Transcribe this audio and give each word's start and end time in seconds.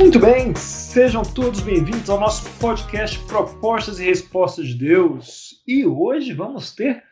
Muito 0.00 0.18
bem, 0.18 0.54
sejam 0.56 1.22
todos 1.22 1.60
bem-vindos 1.60 2.08
ao 2.08 2.18
nosso 2.18 2.50
podcast 2.58 3.18
Propostas 3.26 4.00
e 4.00 4.06
Respostas 4.06 4.68
de 4.68 4.74
Deus. 4.74 5.62
E 5.66 5.84
hoje 5.84 6.32
vamos 6.32 6.74
ter 6.74 7.04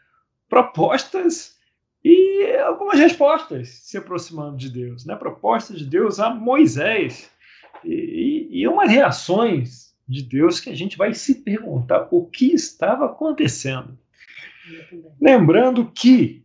propostas 0.48 1.58
e 2.02 2.46
algumas 2.64 2.98
respostas 2.98 3.68
se 3.68 3.98
aproximando 3.98 4.56
de 4.56 4.70
Deus, 4.70 5.04
né? 5.04 5.14
Propostas 5.16 5.78
de 5.78 5.84
Deus 5.84 6.18
a 6.18 6.30
Moisés 6.30 7.30
e, 7.84 8.48
e, 8.52 8.62
e 8.62 8.66
umas 8.66 8.90
reações 8.90 9.94
de 10.08 10.22
Deus 10.22 10.58
que 10.58 10.70
a 10.70 10.74
gente 10.74 10.96
vai 10.96 11.12
se 11.12 11.42
perguntar 11.42 12.08
o 12.10 12.24
que 12.24 12.54
estava 12.54 13.04
acontecendo. 13.04 13.98
Lembrando 15.20 15.92
que 15.94 16.42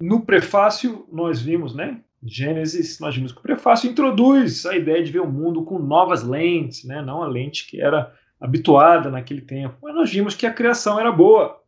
no 0.00 0.24
prefácio 0.24 1.06
nós 1.12 1.42
vimos, 1.42 1.74
né? 1.74 2.00
Gênesis, 2.24 3.00
nós 3.00 3.16
vimos 3.16 3.32
que 3.32 3.38
o 3.38 3.42
prefácio 3.42 3.90
introduz 3.90 4.64
a 4.64 4.76
ideia 4.76 5.02
de 5.02 5.10
ver 5.10 5.20
o 5.20 5.30
mundo 5.30 5.64
com 5.64 5.78
novas 5.78 6.22
lentes, 6.22 6.84
né? 6.84 7.02
não 7.02 7.22
a 7.22 7.26
lente 7.26 7.66
que 7.66 7.80
era 7.80 8.14
habituada 8.40 9.10
naquele 9.10 9.40
tempo. 9.40 9.76
Mas 9.82 9.94
nós 9.94 10.10
vimos 10.10 10.34
que 10.34 10.46
a 10.46 10.52
criação 10.52 11.00
era 11.00 11.10
boa 11.10 11.60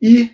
e 0.00 0.30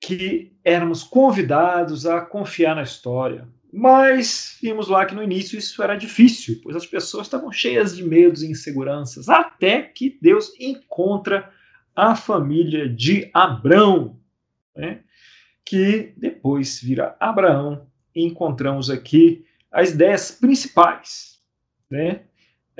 que 0.00 0.52
éramos 0.64 1.02
convidados 1.02 2.06
a 2.06 2.20
confiar 2.20 2.74
na 2.74 2.82
história. 2.82 3.46
Mas 3.72 4.58
vimos 4.62 4.88
lá 4.88 5.04
que 5.04 5.14
no 5.14 5.22
início 5.22 5.58
isso 5.58 5.82
era 5.82 5.94
difícil, 5.94 6.60
pois 6.62 6.74
as 6.74 6.86
pessoas 6.86 7.26
estavam 7.26 7.52
cheias 7.52 7.96
de 7.96 8.02
medos 8.02 8.42
e 8.42 8.50
inseguranças, 8.50 9.28
até 9.28 9.82
que 9.82 10.18
Deus 10.20 10.52
encontra 10.58 11.52
a 11.94 12.16
família 12.16 12.88
de 12.88 13.30
Abrão, 13.34 14.18
né? 14.74 15.00
que 15.64 16.14
depois 16.16 16.80
vira 16.80 17.16
Abraão 17.20 17.87
encontramos 18.24 18.90
aqui 18.90 19.44
as 19.70 19.90
ideias 19.90 20.30
principais, 20.30 21.38
né? 21.90 22.22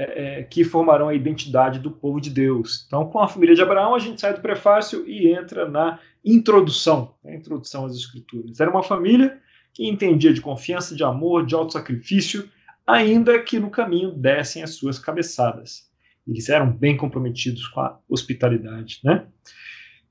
É, 0.00 0.38
é, 0.38 0.42
que 0.44 0.62
formarão 0.62 1.08
a 1.08 1.14
identidade 1.14 1.80
do 1.80 1.90
povo 1.90 2.20
de 2.20 2.30
Deus. 2.30 2.84
Então, 2.86 3.10
com 3.10 3.18
a 3.18 3.26
família 3.26 3.56
de 3.56 3.60
Abraão, 3.60 3.96
a 3.96 3.98
gente 3.98 4.20
sai 4.20 4.32
do 4.32 4.40
prefácio 4.40 5.04
e 5.08 5.32
entra 5.32 5.68
na 5.68 5.98
introdução, 6.24 7.16
a 7.26 7.34
introdução 7.34 7.84
às 7.84 7.96
Escrituras. 7.96 8.60
Era 8.60 8.70
uma 8.70 8.84
família 8.84 9.40
que 9.74 9.88
entendia 9.88 10.32
de 10.32 10.40
confiança, 10.40 10.94
de 10.94 11.02
amor, 11.02 11.44
de 11.44 11.56
auto-sacrifício, 11.56 12.48
ainda 12.86 13.42
que 13.42 13.58
no 13.58 13.70
caminho 13.70 14.12
dessem 14.12 14.62
as 14.62 14.74
suas 14.74 15.00
cabeçadas. 15.00 15.90
Eles 16.26 16.48
eram 16.48 16.70
bem 16.70 16.96
comprometidos 16.96 17.66
com 17.66 17.80
a 17.80 17.98
hospitalidade, 18.08 19.00
né? 19.02 19.26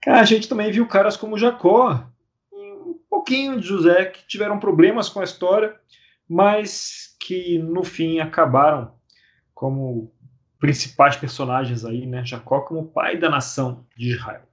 A 0.06 0.24
gente 0.26 0.50
também 0.50 0.72
viu 0.72 0.86
caras 0.88 1.16
como 1.16 1.38
Jacó, 1.38 2.06
pouquinho 3.10 3.60
de 3.60 3.68
José 3.68 4.06
que 4.06 4.28
tiveram 4.28 4.60
problemas 4.60 5.10
com 5.10 5.20
a 5.20 5.24
história, 5.24 5.76
mas 6.30 7.16
que 7.20 7.58
no 7.60 7.84
fim 7.84 8.20
acabaram 8.20 8.94
como 9.54 10.14
principais 10.60 11.16
personagens 11.16 11.86
aí, 11.86 12.06
né? 12.06 12.24
Jacó 12.26 12.62
como 12.62 12.88
pai 12.88 13.18
da 13.18 13.30
nação 13.30 13.86
de 13.96 14.12
Israel. 14.12 14.44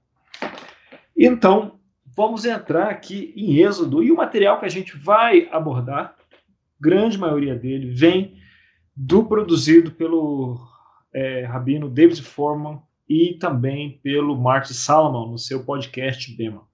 Então, 1.17 1.79
vamos 2.15 2.45
entrar 2.45 2.89
aqui 2.89 3.33
em 3.35 3.57
Êxodo 3.57 4.03
e 4.03 4.11
o 4.11 4.15
material 4.15 4.59
que 4.59 4.65
a 4.65 4.69
gente 4.69 4.97
vai 4.97 5.47
abordar, 5.51 6.15
grande 6.79 7.17
maioria 7.17 7.55
dele, 7.55 7.91
vem 7.91 8.37
do 8.95 9.25
produzido 9.25 9.91
pelo 9.91 10.59
é, 11.13 11.43
rabino 11.45 11.89
David 11.89 12.21
Forman 12.21 12.81
e 13.07 13.33
também 13.39 13.99
pelo 14.03 14.37
Martin 14.37 14.73
Salomon 14.73 15.31
no 15.31 15.37
seu 15.37 15.63
podcast 15.63 16.35
Bema. 16.35 16.67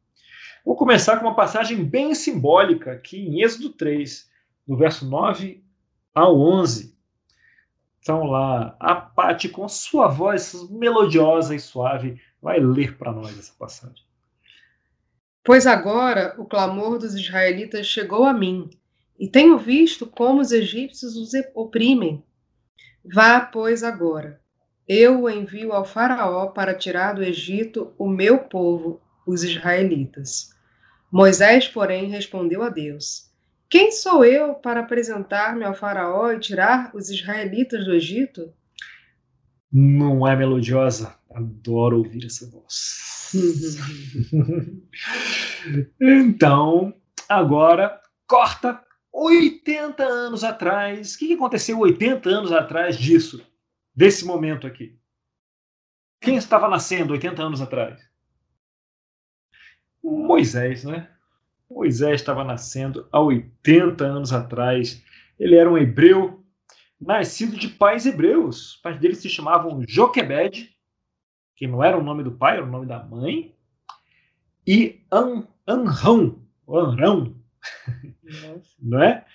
Vou 0.63 0.75
começar 0.75 1.17
com 1.17 1.25
uma 1.25 1.35
passagem 1.35 1.83
bem 1.83 2.13
simbólica 2.13 2.91
aqui 2.91 3.17
em 3.17 3.41
Êxodo 3.41 3.69
3, 3.69 4.29
no 4.67 4.77
verso 4.77 5.09
9 5.09 5.63
ao 6.13 6.39
11. 6.39 6.95
Então 7.99 8.25
lá, 8.25 8.75
a 8.79 8.95
Pati, 8.95 9.49
com 9.49 9.67
sua 9.67 10.07
voz 10.07 10.69
melodiosa 10.69 11.55
e 11.55 11.59
suave, 11.59 12.21
vai 12.41 12.59
ler 12.59 12.97
para 12.97 13.11
nós 13.11 13.37
essa 13.37 13.53
passagem. 13.57 14.03
Pois 15.43 15.65
agora 15.65 16.35
o 16.37 16.45
clamor 16.45 16.99
dos 16.99 17.15
israelitas 17.15 17.87
chegou 17.87 18.23
a 18.23 18.33
mim, 18.33 18.69
e 19.19 19.27
tenho 19.27 19.57
visto 19.57 20.05
como 20.05 20.41
os 20.41 20.51
egípcios 20.51 21.15
os 21.15 21.31
oprimem. 21.55 22.23
Vá, 23.03 23.39
pois, 23.39 23.83
agora. 23.83 24.41
Eu 24.87 25.21
o 25.21 25.29
envio 25.29 25.73
ao 25.73 25.85
Faraó 25.85 26.47
para 26.47 26.75
tirar 26.75 27.13
do 27.13 27.23
Egito 27.23 27.93
o 27.97 28.07
meu 28.07 28.39
povo, 28.39 28.99
os 29.25 29.43
israelitas. 29.43 30.53
Moisés, 31.11 31.67
porém, 31.67 32.09
respondeu 32.09 32.63
a 32.63 32.69
Deus: 32.69 33.29
Quem 33.69 33.91
sou 33.91 34.23
eu 34.23 34.55
para 34.55 34.81
apresentar-me 34.81 35.63
ao 35.63 35.73
Faraó 35.73 36.31
e 36.31 36.39
tirar 36.39 36.91
os 36.93 37.09
israelitas 37.09 37.85
do 37.85 37.93
Egito? 37.93 38.53
Não 39.71 40.27
é 40.27 40.35
melodiosa? 40.35 41.15
Adoro 41.33 41.97
ouvir 41.97 42.25
essa 42.25 42.49
voz. 42.49 43.31
então, 46.01 46.93
agora 47.29 48.01
corta 48.27 48.83
80 49.13 50.03
anos 50.03 50.43
atrás. 50.43 51.15
O 51.15 51.19
que 51.19 51.33
aconteceu 51.33 51.79
80 51.79 52.29
anos 52.29 52.51
atrás 52.51 52.97
disso? 52.97 53.41
Desse 53.95 54.25
momento 54.25 54.67
aqui? 54.67 54.99
Quem 56.21 56.35
estava 56.35 56.69
nascendo 56.69 57.13
80 57.13 57.41
anos 57.41 57.61
atrás? 57.61 58.10
Moisés, 60.03 60.83
né? 60.83 61.07
Moisés 61.69 62.19
estava 62.21 62.43
nascendo 62.43 63.07
há 63.11 63.19
80 63.19 64.03
anos 64.03 64.33
atrás. 64.33 65.03
Ele 65.39 65.55
era 65.55 65.69
um 65.69 65.77
hebreu, 65.77 66.43
nascido 66.99 67.57
de 67.57 67.67
pais 67.67 68.05
hebreus. 68.05 68.73
Os 68.73 68.77
pais 68.77 68.99
dele 68.99 69.15
se 69.15 69.29
chamavam 69.29 69.83
Joquebed, 69.87 70.69
que 71.55 71.67
não 71.67 71.83
era 71.83 71.97
o 71.97 72.03
nome 72.03 72.23
do 72.23 72.31
pai, 72.31 72.57
era 72.57 72.65
o 72.65 72.69
nome 72.69 72.85
da 72.85 73.03
mãe, 73.03 73.55
e 74.65 75.01
An, 75.11 75.47
Anrão, 75.67 76.39
Anrão, 76.67 77.35
não 78.81 79.01
é? 79.01 79.25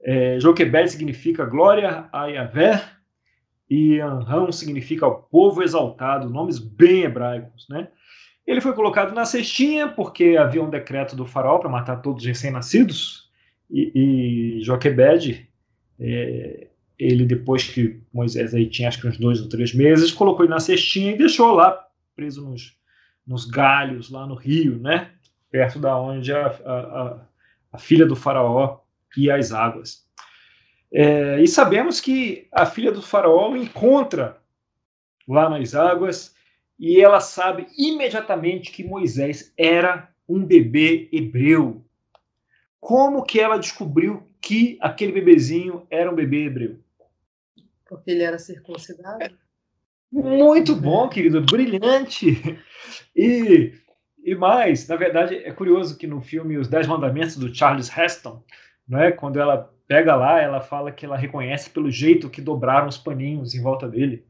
é 0.00 0.38
Joquebed 0.40 0.90
significa 0.90 1.44
glória 1.44 2.08
a 2.12 2.26
Yahvé, 2.26 2.82
e 3.68 3.98
Anrão 3.98 4.52
significa 4.52 5.06
o 5.06 5.22
povo 5.22 5.62
exaltado, 5.62 6.30
nomes 6.30 6.58
bem 6.58 7.02
hebraicos, 7.02 7.66
né? 7.68 7.88
Ele 8.46 8.60
foi 8.60 8.74
colocado 8.74 9.14
na 9.14 9.24
cestinha 9.24 9.88
porque 9.88 10.36
havia 10.36 10.62
um 10.62 10.68
decreto 10.68 11.16
do 11.16 11.26
faraó 11.26 11.58
para 11.58 11.70
matar 11.70 11.96
todos 12.02 12.22
os 12.22 12.28
recém-nascidos. 12.28 13.30
E, 13.70 14.58
e 14.58 14.62
Joquebed, 14.62 15.48
é, 15.98 16.66
ele 16.98 17.24
depois 17.24 17.64
que 17.64 18.00
Moisés 18.12 18.54
aí 18.54 18.68
tinha 18.68 18.88
acho 18.88 19.00
que 19.00 19.08
uns 19.08 19.18
dois 19.18 19.40
ou 19.40 19.48
três 19.48 19.74
meses, 19.74 20.12
colocou 20.12 20.44
ele 20.44 20.52
na 20.52 20.60
cestinha 20.60 21.12
e 21.12 21.18
deixou 21.18 21.52
lá 21.52 21.86
preso 22.14 22.48
nos, 22.48 22.76
nos 23.26 23.44
galhos 23.46 24.10
lá 24.10 24.26
no 24.26 24.34
rio, 24.34 24.78
né? 24.78 25.10
Perto 25.50 25.78
da 25.78 25.96
onde 25.98 26.32
a, 26.32 26.46
a, 26.46 27.20
a 27.72 27.78
filha 27.78 28.06
do 28.06 28.14
faraó 28.14 28.80
ia 29.16 29.36
às 29.36 29.52
águas. 29.52 30.04
É, 30.92 31.40
e 31.40 31.48
sabemos 31.48 32.00
que 32.00 32.46
a 32.52 32.66
filha 32.66 32.92
do 32.92 33.02
faraó 33.02 33.56
encontra 33.56 34.36
lá 35.26 35.48
nas 35.48 35.74
águas 35.74 36.34
e 36.78 37.00
ela 37.00 37.20
sabe 37.20 37.66
imediatamente 37.78 38.70
que 38.72 38.84
Moisés 38.84 39.52
era 39.56 40.08
um 40.28 40.44
bebê 40.44 41.08
hebreu. 41.12 41.84
Como 42.80 43.22
que 43.22 43.40
ela 43.40 43.58
descobriu 43.58 44.28
que 44.40 44.76
aquele 44.80 45.12
bebezinho 45.12 45.86
era 45.88 46.10
um 46.10 46.14
bebê 46.14 46.44
hebreu? 46.44 46.78
Porque 47.86 48.10
ele 48.10 48.22
era 48.22 48.38
circuncidado. 48.38 49.34
Muito 50.10 50.74
bom, 50.74 51.08
querido, 51.08 51.40
brilhante. 51.42 52.58
E, 53.16 53.72
e 54.22 54.34
mais, 54.34 54.86
na 54.86 54.96
verdade, 54.96 55.36
é 55.36 55.50
curioso 55.52 55.96
que 55.96 56.06
no 56.06 56.20
filme 56.20 56.58
Os 56.58 56.68
Dez 56.68 56.86
Mandamentos 56.86 57.36
do 57.36 57.52
Charles 57.54 57.90
Heston, 57.96 58.44
não 58.86 59.00
é? 59.00 59.10
quando 59.10 59.40
ela 59.40 59.72
pega 59.86 60.14
lá, 60.14 60.40
ela 60.40 60.60
fala 60.60 60.92
que 60.92 61.06
ela 61.06 61.16
reconhece 61.16 61.70
pelo 61.70 61.90
jeito 61.90 62.28
que 62.28 62.40
dobraram 62.40 62.88
os 62.88 62.98
paninhos 62.98 63.54
em 63.54 63.62
volta 63.62 63.88
dele 63.88 64.24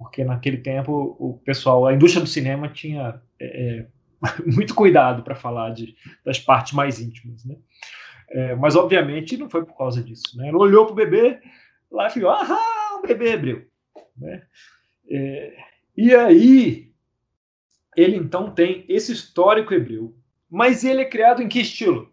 porque 0.00 0.24
naquele 0.24 0.56
tempo 0.56 1.14
o 1.20 1.38
pessoal, 1.44 1.86
a 1.86 1.92
indústria 1.92 2.24
do 2.24 2.26
cinema 2.26 2.70
tinha 2.70 3.20
é, 3.38 3.80
é 3.80 3.86
muito 4.46 4.74
cuidado 4.74 5.22
para 5.22 5.34
falar 5.34 5.74
de, 5.74 5.94
das 6.24 6.38
partes 6.38 6.72
mais 6.72 6.98
íntimas, 6.98 7.44
né? 7.44 7.54
É, 8.30 8.54
mas 8.54 8.76
obviamente 8.76 9.36
não 9.36 9.50
foi 9.50 9.62
por 9.62 9.76
causa 9.76 10.02
disso, 10.02 10.38
né? 10.38 10.48
Ela 10.48 10.56
olhou 10.56 10.86
para 10.86 10.92
o 10.92 10.96
bebê 10.96 11.38
lá 11.90 12.06
e 12.06 12.10
falou: 12.10 12.30
ah, 12.30 12.98
um 12.98 13.06
bebê 13.06 13.32
hebreu, 13.32 13.66
né? 14.16 14.46
É, 15.06 15.56
e 15.94 16.14
aí 16.14 16.90
ele 17.94 18.16
então 18.16 18.54
tem 18.54 18.86
esse 18.88 19.12
histórico 19.12 19.74
hebreu, 19.74 20.16
mas 20.48 20.82
ele 20.82 21.02
é 21.02 21.10
criado 21.10 21.42
em 21.42 21.48
que 21.48 21.60
estilo? 21.60 22.10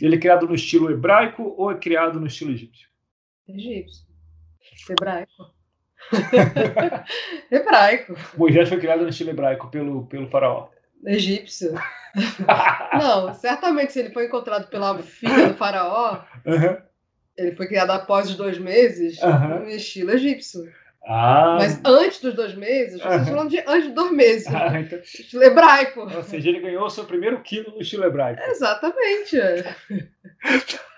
Ele 0.00 0.14
é 0.14 0.20
criado 0.20 0.46
no 0.46 0.54
estilo 0.54 0.92
hebraico 0.92 1.42
ou 1.58 1.72
é 1.72 1.74
criado 1.76 2.20
no 2.20 2.26
estilo 2.28 2.52
egípcio? 2.52 2.88
Egípcio, 3.48 4.06
hebraico. 4.90 5.61
hebraico. 7.50 8.14
Moisés 8.36 8.68
foi 8.68 8.78
criado 8.78 9.02
no 9.02 9.08
estilo 9.08 9.30
hebraico 9.30 9.70
pelo, 9.70 10.06
pelo 10.06 10.28
faraó. 10.28 10.68
Egípcio. 11.04 11.74
Não, 12.98 13.32
certamente 13.34 13.92
se 13.92 14.00
ele 14.00 14.10
foi 14.10 14.26
encontrado 14.26 14.68
pela 14.68 14.98
filha 15.02 15.48
do 15.48 15.54
faraó, 15.54 16.22
uhum. 16.46 16.76
Ele 17.36 17.56
foi 17.56 17.66
criado 17.66 17.90
após 17.90 18.28
os 18.28 18.36
dois 18.36 18.58
meses 18.58 19.20
Aham. 19.22 19.60
no 19.60 19.68
estilo 19.70 20.10
egípcio. 20.12 20.70
Ah, 21.04 21.56
Mas 21.58 21.80
antes 21.84 22.20
dos 22.20 22.34
dois 22.34 22.54
meses, 22.54 23.00
vocês 23.02 23.28
falando 23.28 23.50
de 23.50 23.58
antes 23.66 23.86
dos 23.86 23.94
dois 23.94 24.12
meses. 24.12 24.46
ah, 24.54 24.78
então, 24.78 24.98
Estilo 25.00 25.42
hebraico. 25.42 26.00
ou 26.02 26.22
seja, 26.22 26.48
ele 26.48 26.60
ganhou 26.60 26.84
o 26.84 26.90
seu 26.90 27.04
primeiro 27.04 27.40
quilo 27.42 27.72
no 27.74 27.80
estilo 27.80 28.04
hebraico. 28.04 28.42
Exatamente. 28.42 29.36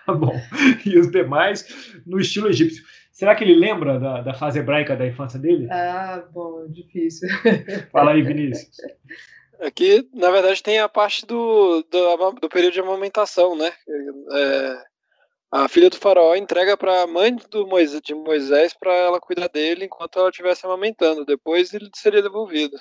Tá 0.07 0.13
bom. 0.13 0.39
E 0.85 0.99
os 0.99 1.11
demais 1.11 1.67
no 2.05 2.21
estilo 2.21 2.51
egípcio. 2.51 2.85
Será 3.15 3.33
que 3.37 3.45
ele 3.45 3.55
lembra 3.55 4.01
da, 4.01 4.23
da 4.23 4.35
fase 4.35 4.59
hebraica 4.59 4.97
da 4.97 5.07
infância 5.07 5.39
dele? 5.39 5.69
Ah, 5.71 6.25
bom, 6.33 6.67
difícil. 6.69 7.29
Fala 7.93 8.11
aí, 8.11 8.23
Vinícius. 8.23 8.77
Aqui, 9.61 10.09
na 10.13 10.33
verdade, 10.33 10.61
tem 10.61 10.81
a 10.81 10.89
parte 10.89 11.25
do, 11.25 11.87
do, 11.89 12.33
do 12.33 12.49
período 12.49 12.73
de 12.73 12.81
amamentação, 12.81 13.57
né? 13.57 13.73
É, 14.33 14.85
a 15.53 15.69
filha 15.69 15.89
do 15.89 15.97
faraó 15.97 16.35
entrega 16.35 16.77
para 16.77 17.03
a 17.03 17.07
mãe 17.07 17.37
do 17.53 17.65
Moisés, 17.69 18.03
de 18.03 18.17
Moisés 18.17 18.75
para 18.75 18.93
ela 18.93 19.21
cuidar 19.21 19.49
dele 19.49 19.85
enquanto 19.85 20.19
ela 20.19 20.31
estivesse 20.31 20.67
amamentando. 20.67 21.25
Depois 21.25 21.73
ele 21.73 21.89
seria 21.95 22.21
devolvido. 22.21 22.77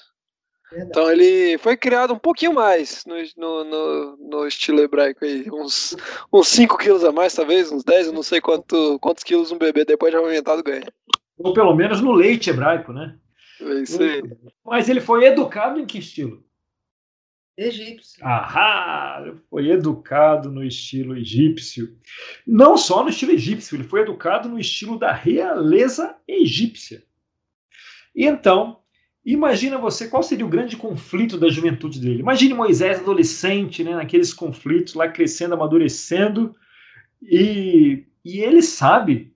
Verdade. 0.74 0.90
Então 0.90 1.12
ele 1.12 1.58
foi 1.60 1.78
criado 1.78 2.14
um 2.14 2.20
pouquinho 2.20 2.54
mais 2.54 3.06
no, 3.06 3.16
no, 3.38 3.64
no, 3.64 4.18
no 4.18 4.48
estilo 4.48 4.80
hebraico 4.80 5.24
aí. 5.24 5.46
Uns, 5.52 5.96
uns 6.34 6.48
5 6.48 6.78
quilos 6.78 7.04
a 7.04 7.12
mais, 7.12 7.36
talvez, 7.36 7.72
uns 7.72 7.84
10, 7.84 8.08
eu 8.08 8.14
não 8.14 8.24
sei 8.24 8.42
quanto, 8.42 8.98
quantos 9.00 9.24
quilos 9.24 9.52
um 9.52 9.58
bebê 9.58 9.86
depois 9.86 10.12
de 10.12 10.18
amamentado 10.18 10.64
ganha. 10.64 10.92
Ou 11.38 11.54
pelo 11.54 11.76
menos 11.76 12.02
no 12.02 12.12
leite 12.12 12.50
hebraico, 12.50 12.92
né? 12.92 13.16
É 13.62 13.74
isso 13.82 14.02
aí. 14.02 14.24
Mas 14.66 14.90
ele 14.90 15.00
foi 15.00 15.26
educado 15.26 15.80
em 15.80 15.86
que 15.86 16.00
estilo? 16.00 16.44
Egípcio. 17.56 18.26
Ahá! 18.26 19.32
Foi 19.52 19.70
educado 19.70 20.52
no 20.52 20.64
estilo 20.64 21.16
egípcio. 21.16 21.96
Não 22.48 22.76
só 22.76 23.04
no 23.04 23.10
estilo 23.10 23.34
egípcio, 23.34 23.76
ele 23.76 23.84
foi 23.84 24.02
educado 24.02 24.50
no 24.50 24.60
estilo 24.60 24.98
da 24.98 25.12
realeza 25.12 26.16
egípcia. 26.28 27.04
E 28.16 28.26
então, 28.26 28.83
imagina 29.26 29.78
você 29.78 30.08
qual 30.08 30.24
seria 30.24 30.46
o 30.46 30.50
grande 30.50 30.76
conflito 30.76 31.38
da 31.38 31.50
juventude 31.50 32.00
dele. 32.00 32.20
Imagine 32.20 32.54
Moisés 32.54 33.00
adolescente, 33.00 33.84
né, 33.84 33.96
naqueles 33.96 34.34
conflitos 34.34 34.94
lá 34.94 35.08
crescendo, 35.08 35.54
amadurecendo, 35.54 36.56
e, 37.22 38.06
e 38.24 38.40
ele 38.40 38.62
sabe, 38.62 39.34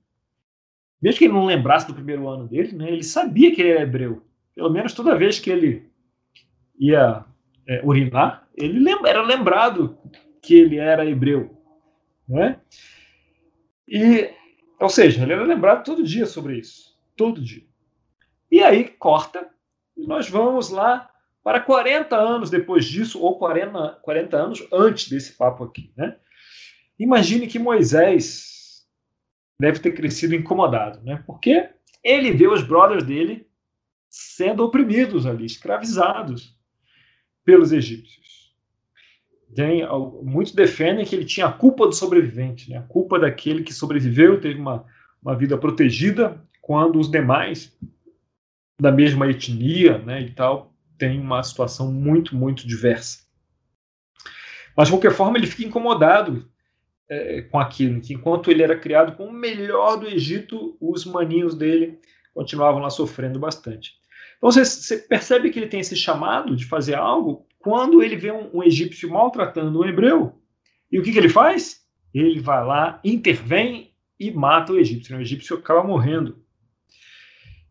mesmo 1.01 1.19
que 1.19 1.25
ele 1.25 1.34
não 1.34 1.45
lembrasse 1.45 1.88
do 1.88 1.94
primeiro 1.94 2.28
ano 2.28 2.48
dele, 2.48 2.74
né, 2.74 2.92
ele 2.92 3.04
sabia 3.04 3.54
que 3.54 3.62
ele 3.62 3.69
era 3.72 3.84
hebreu. 3.84 4.24
Pelo 4.56 4.69
menos 4.72 4.94
toda 4.94 5.18
vez 5.18 5.39
que 5.39 5.50
ele 5.50 5.84
ia 6.80 7.24
é, 7.68 7.81
urinar, 7.83 8.48
ele 8.56 8.80
lem- 8.80 9.06
era 9.06 9.22
lembrado 9.22 9.98
que 10.42 10.56
ele 10.56 10.78
era 10.78 11.06
hebreu, 11.06 11.56
né? 12.28 12.60
E, 13.88 14.30
ou 14.80 14.90
seja, 14.90 15.24
ele 15.24 15.33
era 15.33 15.44
lembrado 15.44 15.83
todo 15.83 16.04
dia 16.04 16.25
sobre 16.25 16.57
isso, 16.57 16.98
todo 17.16 17.42
dia. 17.42 17.63
E 18.51 18.62
aí 18.63 18.86
corta 18.86 19.50
e 19.98 20.06
nós 20.06 20.30
vamos 20.30 20.70
lá 20.70 21.10
para 21.44 21.60
40 21.60 22.16
anos 22.16 22.50
depois 22.50 22.86
disso, 22.86 23.22
ou 23.22 23.38
40, 23.38 24.00
40 24.02 24.38
anos 24.38 24.68
antes 24.72 25.10
desse 25.10 25.34
papo 25.34 25.64
aqui, 25.64 25.92
né? 25.96 26.18
Imagine 27.00 27.48
que 27.48 27.60
Moisés 27.60 28.86
deve 29.60 29.80
ter 29.80 29.92
crescido 29.92 30.36
incomodado, 30.36 31.02
né? 31.04 31.24
Porque 31.26 31.70
ele 32.04 32.32
vê 32.32 32.48
os 32.48 32.64
brothers 32.64 33.04
dele 33.04 33.48
sendo 34.10 34.64
oprimidos 34.64 35.26
ali, 35.26 35.46
escravizados 35.46 36.56
pelos 37.44 37.72
egípcios. 37.72 38.54
Tem, 39.56 39.84
muitos 40.22 40.54
defendem 40.54 41.06
que 41.06 41.16
ele 41.16 41.26
tinha 41.26 41.48
a 41.48 41.52
culpa 41.52 41.88
do 41.88 41.94
sobrevivente, 41.94 42.70
né? 42.70 42.78
a 42.78 42.84
culpa 42.84 43.18
daquele 43.18 43.64
que 43.64 43.74
sobreviveu, 43.74 44.40
teve 44.40 44.60
uma, 44.60 44.86
uma 45.22 45.36
vida 45.36 45.58
protegida, 45.58 46.42
quando 46.62 47.00
os 47.00 47.10
demais 47.10 47.76
da 48.80 48.92
mesma 48.92 49.28
etnia 49.30 49.98
né, 50.00 50.22
e 50.22 50.32
tal 50.32 50.74
têm 50.98 51.20
uma 51.20 51.44
situação 51.44 51.92
muito, 51.92 52.36
muito 52.36 52.68
diversa. 52.68 53.26
Mas, 54.76 54.88
de 54.88 54.94
qualquer 54.94 55.12
forma, 55.12 55.38
ele 55.38 55.48
fica 55.48 55.68
incomodado 55.68 56.48
é, 57.10 57.42
com 57.42 57.60
aquilo, 57.60 58.02
que 58.02 58.14
enquanto 58.14 58.52
ele 58.52 58.62
era 58.62 58.78
criado 58.78 59.16
com 59.16 59.26
o 59.26 59.34
melhor 59.34 59.98
do 59.98 60.08
Egito, 60.08 60.78
os 60.80 61.06
maninhos 61.06 61.56
dele 61.56 62.00
continuavam 62.34 62.82
lá 62.82 62.90
sofrendo 62.90 63.40
bastante. 63.40 63.94
Então 64.38 64.52
você, 64.52 64.64
você 64.64 64.98
percebe 64.98 65.50
que 65.50 65.58
ele 65.58 65.68
tem 65.68 65.80
esse 65.80 65.96
chamado 65.96 66.56
de 66.56 66.66
fazer 66.66 66.96
algo 66.96 67.48
quando 67.60 68.04
ele 68.04 68.16
vê 68.16 68.32
um, 68.32 68.58
um 68.58 68.64
egípcio 68.64 69.10
maltratando 69.10 69.80
um 69.80 69.86
hebreu. 69.86 70.40
E 70.92 71.00
o 71.00 71.04
que, 71.04 71.12
que 71.12 71.18
ele 71.18 71.30
faz? 71.30 71.82
Ele 72.14 72.40
vai 72.40 72.64
lá, 72.64 73.00
intervém 73.04 73.94
e 74.20 74.32
mata 74.32 74.74
o 74.74 74.80
egípcio. 74.80 75.14
né? 75.14 75.20
O 75.20 75.22
egípcio 75.22 75.58
acaba 75.58 75.84
morrendo. 75.84 76.38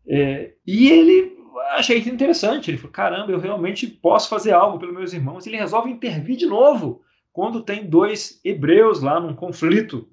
É, 0.07 0.53
e 0.65 0.89
ele 0.89 1.37
achei 1.71 1.97
isso 1.99 2.09
interessante. 2.09 2.69
Ele 2.71 2.77
falou: 2.77 2.91
caramba, 2.91 3.31
eu 3.31 3.39
realmente 3.39 3.87
posso 3.87 4.29
fazer 4.29 4.51
algo 4.53 4.79
pelos 4.79 4.95
meus 4.95 5.13
irmãos. 5.13 5.45
Ele 5.45 5.57
resolve 5.57 5.89
intervir 5.91 6.37
de 6.37 6.45
novo 6.45 7.01
quando 7.33 7.61
tem 7.61 7.85
dois 7.87 8.39
hebreus 8.43 9.01
lá 9.01 9.19
num 9.19 9.35
conflito. 9.35 10.09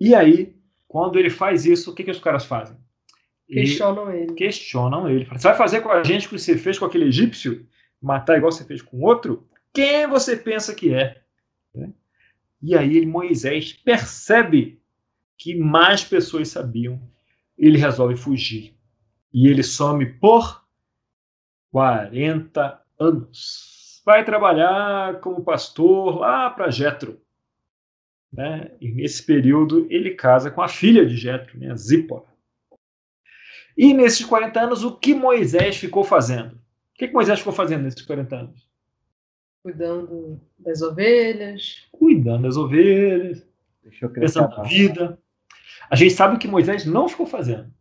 E 0.00 0.14
aí, 0.14 0.56
quando 0.88 1.18
ele 1.18 1.30
faz 1.30 1.64
isso, 1.66 1.90
o 1.90 1.94
que, 1.94 2.02
que 2.04 2.10
os 2.10 2.18
caras 2.18 2.44
fazem? 2.44 2.76
E- 3.48 3.54
Questionam 3.54 4.10
ele. 4.12 4.34
questionam 4.34 5.08
ele. 5.08 5.24
Você 5.26 5.48
vai 5.48 5.56
fazer 5.56 5.80
com 5.82 5.90
a 5.90 6.02
gente 6.02 6.26
o 6.26 6.30
que 6.30 6.38
você 6.38 6.56
fez 6.56 6.78
com 6.78 6.84
aquele 6.86 7.04
egípcio? 7.06 7.66
Matar 8.00 8.38
igual 8.38 8.50
você 8.50 8.64
fez 8.64 8.82
com 8.82 9.00
outro? 9.02 9.46
Quem 9.72 10.06
você 10.08 10.36
pensa 10.36 10.74
que 10.74 10.92
é? 10.92 11.22
Né? 11.74 11.92
E 12.60 12.76
aí 12.76 13.06
Moisés 13.06 13.72
percebe 13.72 14.80
que 15.38 15.54
mais 15.54 16.02
pessoas 16.02 16.48
sabiam. 16.48 17.00
Ele 17.56 17.78
resolve 17.78 18.16
fugir. 18.16 18.74
E 19.32 19.48
ele 19.48 19.62
some 19.62 20.04
por 20.04 20.64
40 21.70 22.82
anos. 22.98 24.02
Vai 24.04 24.24
trabalhar 24.24 25.20
como 25.20 25.44
pastor 25.44 26.18
lá 26.18 26.50
para 26.50 26.70
Jetro. 26.70 27.20
Né? 28.32 28.70
E 28.80 28.90
nesse 28.90 29.24
período 29.24 29.86
ele 29.90 30.14
casa 30.14 30.50
com 30.50 30.62
a 30.62 30.68
filha 30.68 31.04
de 31.06 31.16
Jetro, 31.16 31.58
né? 31.58 31.74
Zípora. 31.76 32.32
E 33.76 33.94
nesses 33.94 34.24
40 34.24 34.60
anos, 34.60 34.84
o 34.84 34.96
que 34.96 35.14
Moisés 35.14 35.76
ficou 35.76 36.04
fazendo? 36.04 36.54
O 36.54 36.94
que, 36.94 37.08
que 37.08 37.14
Moisés 37.14 37.38
ficou 37.38 37.52
fazendo 37.52 37.84
nesses 37.84 38.02
40 38.02 38.36
anos? 38.36 38.68
Cuidando 39.62 40.40
das 40.58 40.82
ovelhas. 40.82 41.88
Cuidando 41.90 42.42
das 42.42 42.56
ovelhas, 42.56 43.46
Deixa 43.82 44.04
eu 44.04 44.10
crescer 44.10 44.40
pensando 44.40 44.56
na 44.56 44.62
vida. 44.64 45.18
A 45.90 45.96
gente 45.96 46.14
sabe 46.14 46.36
o 46.36 46.38
que 46.38 46.48
Moisés 46.48 46.84
não 46.84 47.08
ficou 47.08 47.26
fazendo. 47.26 47.72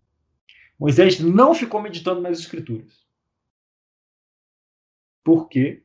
Moisés 0.81 1.19
não 1.19 1.53
ficou 1.53 1.79
meditando 1.79 2.21
nas 2.21 2.39
escrituras. 2.39 3.05
Porque 5.23 5.83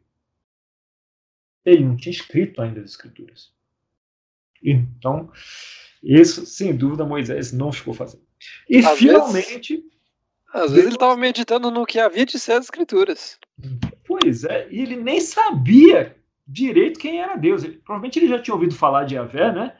ele 1.66 1.84
não 1.84 1.98
tinha 1.98 2.10
escrito 2.14 2.62
ainda 2.62 2.80
as 2.80 2.92
escrituras. 2.92 3.52
Então, 4.62 5.30
isso, 6.02 6.46
sem 6.46 6.74
dúvida, 6.74 7.04
Moisés 7.04 7.52
não 7.52 7.70
ficou 7.70 7.92
fazendo. 7.92 8.24
E 8.70 8.78
Às 8.78 8.98
finalmente, 8.98 9.84
Às 10.50 10.70
vezes 10.70 10.86
ele 10.86 10.94
estava 10.94 11.14
meditando 11.14 11.70
no 11.70 11.84
que 11.84 11.98
havia 11.98 12.24
de 12.24 12.38
ser 12.38 12.52
as 12.52 12.64
escrituras. 12.64 13.38
Pois 14.06 14.44
é, 14.44 14.66
e 14.70 14.80
ele 14.80 14.96
nem 14.96 15.20
sabia 15.20 16.16
direito 16.48 16.98
quem 16.98 17.20
era 17.20 17.36
Deus. 17.36 17.62
Ele- 17.64 17.76
provavelmente 17.84 18.18
ele 18.18 18.28
já 18.28 18.40
tinha 18.40 18.54
ouvido 18.54 18.74
falar 18.74 19.04
de 19.04 19.16
Yahvé, 19.16 19.52
né? 19.52 19.78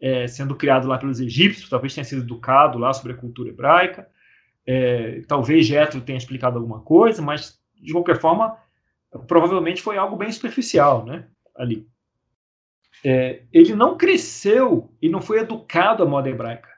É, 0.00 0.26
sendo 0.26 0.56
criado 0.56 0.88
lá 0.88 0.98
pelos 0.98 1.20
egípcios, 1.20 1.68
talvez 1.70 1.94
tenha 1.94 2.04
sido 2.04 2.22
educado 2.22 2.78
lá 2.78 2.92
sobre 2.92 3.12
a 3.12 3.16
cultura 3.16 3.50
hebraica. 3.50 4.10
É, 4.66 5.22
talvez 5.28 5.66
Jetro 5.66 6.00
tenha 6.00 6.18
explicado 6.18 6.58
alguma 6.58 6.80
coisa, 6.80 7.22
mas 7.22 7.60
de 7.80 7.92
qualquer 7.92 8.20
forma, 8.20 8.56
provavelmente 9.28 9.82
foi 9.82 9.96
algo 9.96 10.16
bem 10.16 10.30
superficial, 10.32 11.04
né? 11.04 11.26
Ali. 11.56 11.86
É, 13.04 13.42
ele 13.52 13.74
não 13.74 13.96
cresceu 13.96 14.90
e 15.00 15.08
não 15.08 15.20
foi 15.20 15.40
educado 15.40 16.02
à 16.02 16.06
moda 16.06 16.28
hebraica. 16.28 16.68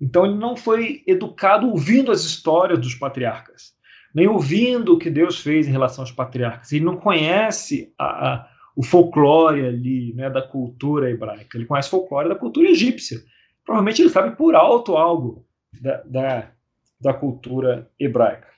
Então 0.00 0.24
ele 0.24 0.36
não 0.36 0.56
foi 0.56 1.02
educado 1.06 1.68
ouvindo 1.68 2.12
as 2.12 2.22
histórias 2.22 2.78
dos 2.78 2.94
patriarcas 2.94 3.76
nem 4.14 4.26
ouvindo 4.26 4.94
o 4.94 4.98
que 4.98 5.10
Deus 5.10 5.40
fez 5.40 5.68
em 5.68 5.70
relação 5.70 6.02
aos 6.02 6.12
patriarcas. 6.12 6.72
Ele 6.72 6.84
não 6.84 6.96
conhece 6.96 7.92
a, 7.98 8.04
a, 8.04 8.48
o 8.74 8.82
folclore 8.82 9.64
ali, 9.64 10.14
né, 10.14 10.30
da 10.30 10.42
cultura 10.42 11.10
hebraica. 11.10 11.56
Ele 11.56 11.66
conhece 11.66 11.88
o 11.88 11.92
folclore 11.92 12.28
da 12.28 12.34
cultura 12.34 12.68
egípcia. 12.68 13.18
Provavelmente 13.64 14.02
ele 14.02 14.10
sabe 14.10 14.36
por 14.36 14.54
alto 14.54 14.96
algo 14.96 15.46
da, 15.80 16.02
da, 16.04 16.50
da 17.00 17.14
cultura 17.14 17.90
hebraica. 17.98 18.48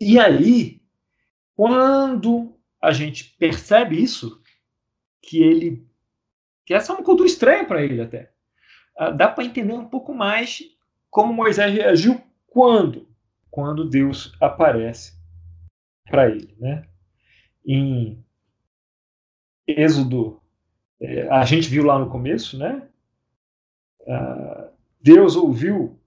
E 0.00 0.18
aí, 0.18 0.80
quando 1.56 2.54
a 2.80 2.92
gente 2.92 3.36
percebe 3.38 4.00
isso, 4.00 4.40
que 5.22 5.42
ele 5.42 5.86
que 6.64 6.74
essa 6.74 6.92
é 6.92 6.96
uma 6.96 7.04
cultura 7.04 7.26
estranha 7.26 7.64
para 7.64 7.82
ele 7.82 8.00
até, 8.00 8.30
ah, 8.96 9.10
dá 9.10 9.26
para 9.26 9.44
entender 9.44 9.72
um 9.72 9.88
pouco 9.88 10.14
mais 10.14 10.62
como 11.10 11.32
Moisés 11.32 11.72
reagiu 11.72 12.20
quando 12.46 13.08
quando 13.50 13.88
Deus 13.88 14.36
aparece 14.40 15.18
para 16.04 16.28
ele, 16.28 16.54
né? 16.58 16.86
Em 17.64 18.22
Êxodo, 19.66 20.40
é, 21.00 21.28
a 21.28 21.44
gente 21.44 21.68
viu 21.68 21.84
lá 21.84 21.98
no 21.98 22.10
começo, 22.10 22.58
né? 22.58 22.88
uh, 24.08 24.70
Deus 25.00 25.36
ouviu 25.36 25.97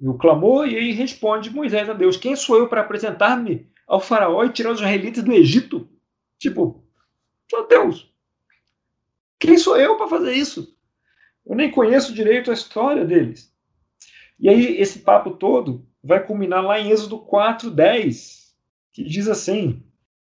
o 0.00 0.14
clamor 0.14 0.68
e 0.68 0.76
aí 0.76 0.92
responde 0.92 1.50
Moisés 1.50 1.88
a 1.88 1.92
Deus: 1.92 2.16
Quem 2.16 2.36
sou 2.36 2.58
eu 2.58 2.68
para 2.68 2.82
apresentar-me 2.82 3.68
ao 3.86 4.00
Faraó 4.00 4.44
e 4.44 4.52
tirar 4.52 4.70
os 4.70 4.78
israelitas 4.78 5.24
do 5.24 5.32
Egito? 5.32 5.88
Tipo, 6.38 6.84
sou 7.50 7.66
Deus. 7.66 8.12
Quem 9.40 9.56
sou 9.56 9.76
eu 9.76 9.96
para 9.96 10.08
fazer 10.08 10.32
isso? 10.34 10.76
Eu 11.46 11.56
nem 11.56 11.70
conheço 11.70 12.14
direito 12.14 12.50
a 12.50 12.54
história 12.54 13.04
deles. 13.04 13.52
E 14.38 14.48
aí, 14.48 14.76
esse 14.80 15.00
papo 15.00 15.32
todo 15.32 15.86
vai 16.02 16.24
culminar 16.24 16.62
lá 16.62 16.78
em 16.78 16.90
Êxodo 16.90 17.18
4, 17.18 17.70
10, 17.70 18.54
que 18.92 19.02
diz 19.02 19.26
assim: 19.26 19.82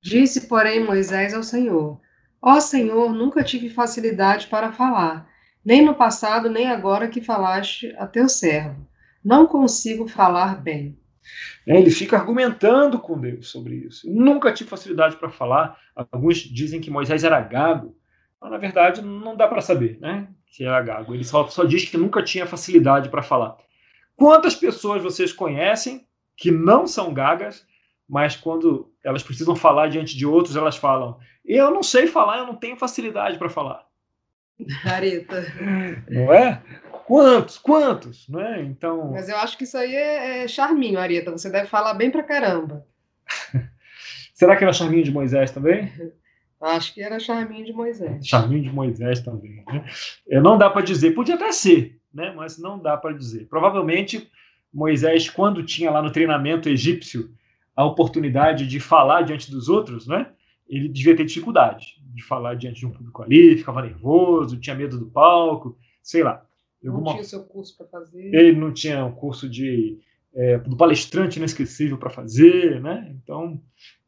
Disse, 0.02 0.48
porém, 0.48 0.84
Moisés 0.84 1.34
ao 1.34 1.44
Senhor: 1.44 2.00
Ó 2.42 2.60
Senhor, 2.62 3.14
nunca 3.14 3.44
tive 3.44 3.70
facilidade 3.70 4.48
para 4.48 4.72
falar, 4.72 5.30
nem 5.66 5.84
no 5.84 5.96
passado, 5.96 6.50
nem 6.50 6.68
agora 6.68 7.10
que 7.10 7.22
falaste 7.22 7.94
a 7.98 8.08
teu 8.08 8.30
servo. 8.30 8.89
Não 9.24 9.46
consigo 9.46 10.08
falar 10.08 10.62
bem. 10.62 10.98
É, 11.68 11.78
ele 11.78 11.92
fica 11.92 12.18
argumentando 12.18 13.00
com 13.00 13.20
Deus 13.20 13.50
sobre 13.50 13.76
isso. 13.76 14.10
Nunca 14.12 14.52
tive 14.52 14.70
facilidade 14.70 15.18
para 15.18 15.30
falar. 15.30 15.78
Alguns 16.12 16.38
dizem 16.38 16.82
que 16.82 16.90
Moisés 16.90 17.24
era 17.24 17.40
gago, 17.42 17.96
mas 18.42 18.52
na 18.52 18.58
verdade 18.58 19.02
não 19.02 19.36
dá 19.36 19.48
para 19.48 19.62
saber, 19.62 20.00
né? 20.00 20.28
Que 20.48 20.64
era 20.64 20.82
gago. 20.82 21.14
Ele 21.14 21.24
só, 21.24 21.48
só 21.48 21.64
diz 21.64 21.86
que 21.86 21.98
nunca 21.98 22.24
tinha 22.24 22.48
facilidade 22.48 23.10
para 23.10 23.22
falar. 23.22 23.58
Quantas 24.16 24.56
pessoas 24.56 25.02
vocês 25.04 25.32
conhecem 25.32 26.06
que 26.36 26.52
não 26.52 26.88
são 26.88 27.14
gagas, 27.14 27.66
mas 28.08 28.36
quando 28.36 28.92
elas 29.04 29.22
precisam 29.22 29.56
falar 29.56 29.88
diante 29.88 30.18
de 30.18 30.26
outros, 30.26 30.56
elas 30.56 30.76
falam: 30.76 31.20
Eu 31.46 31.70
não 31.70 31.84
sei 31.84 32.08
falar, 32.08 32.40
eu 32.40 32.48
não 32.48 32.56
tenho 32.56 32.76
facilidade 32.76 33.38
para 33.38 33.50
falar. 33.50 33.86
Areta. 34.84 35.46
Não 36.10 36.34
é? 36.34 36.62
Quantos? 37.10 37.58
Quantos? 37.58 38.30
Não 38.30 38.40
é? 38.40 38.62
Então. 38.62 39.14
Mas 39.14 39.28
eu 39.28 39.36
acho 39.38 39.58
que 39.58 39.64
isso 39.64 39.76
aí 39.76 39.96
é, 39.96 40.44
é 40.44 40.48
charminho, 40.48 41.00
Areta. 41.00 41.32
Você 41.32 41.50
deve 41.50 41.66
falar 41.66 41.96
bem 41.96 42.12
pra 42.12 42.22
caramba. 42.22 42.86
Será 44.36 44.56
que 44.56 44.64
era 44.64 44.72
charminho 44.72 45.04
de 45.04 45.12
Moisés 45.12 45.50
também? 45.50 45.92
Acho 46.62 46.94
que 46.94 47.02
era 47.02 47.18
charminho 47.22 47.66
de 47.66 47.72
Moisés. 47.72 48.28
Charminho 48.28 48.62
de 48.62 48.70
Moisés 48.70 49.22
também. 49.22 49.64
Né? 49.66 49.86
Não 50.42 50.58
dá 50.58 50.70
para 50.70 50.82
dizer, 50.82 51.12
podia 51.12 51.36
até 51.36 51.54
ser, 51.54 51.98
né? 52.14 52.34
mas 52.36 52.60
não 52.60 52.78
dá 52.78 52.98
para 52.98 53.16
dizer. 53.16 53.48
Provavelmente, 53.48 54.30
Moisés, 54.72 55.30
quando 55.30 55.64
tinha 55.64 55.90
lá 55.90 56.02
no 56.02 56.12
treinamento 56.12 56.68
egípcio 56.68 57.34
a 57.74 57.86
oportunidade 57.86 58.68
de 58.68 58.78
falar 58.78 59.22
diante 59.22 59.50
dos 59.50 59.70
outros, 59.70 60.06
né? 60.06 60.28
ele 60.68 60.90
devia 60.90 61.16
ter 61.16 61.24
dificuldade 61.24 61.96
de 62.14 62.22
falar 62.26 62.56
diante 62.56 62.82
de 62.82 62.86
um 62.86 62.92
público 62.92 63.24
ali, 63.24 63.58
ficava 63.58 63.82
nervoso, 63.82 64.60
tinha 64.60 64.76
medo 64.76 65.00
do 65.00 65.06
palco, 65.06 65.78
sei 66.04 66.24
lá. 66.24 66.46
Alguma... 66.86 67.06
Não 67.06 67.14
tinha 67.14 67.24
seu 67.24 67.44
curso 67.44 67.78
para 67.78 67.88
fazer. 67.88 68.34
Ele 68.34 68.58
não 68.58 68.74
tinha 68.74 69.06
um 69.06 69.14
curso 69.14 69.50
de, 69.50 70.00
é, 70.34 70.58
do 70.58 70.78
palestrante 70.78 71.40
inesquecível 71.40 71.98
para 71.98 72.10
fazer, 72.10 72.82
né? 72.82 73.14
Então, 73.22 73.62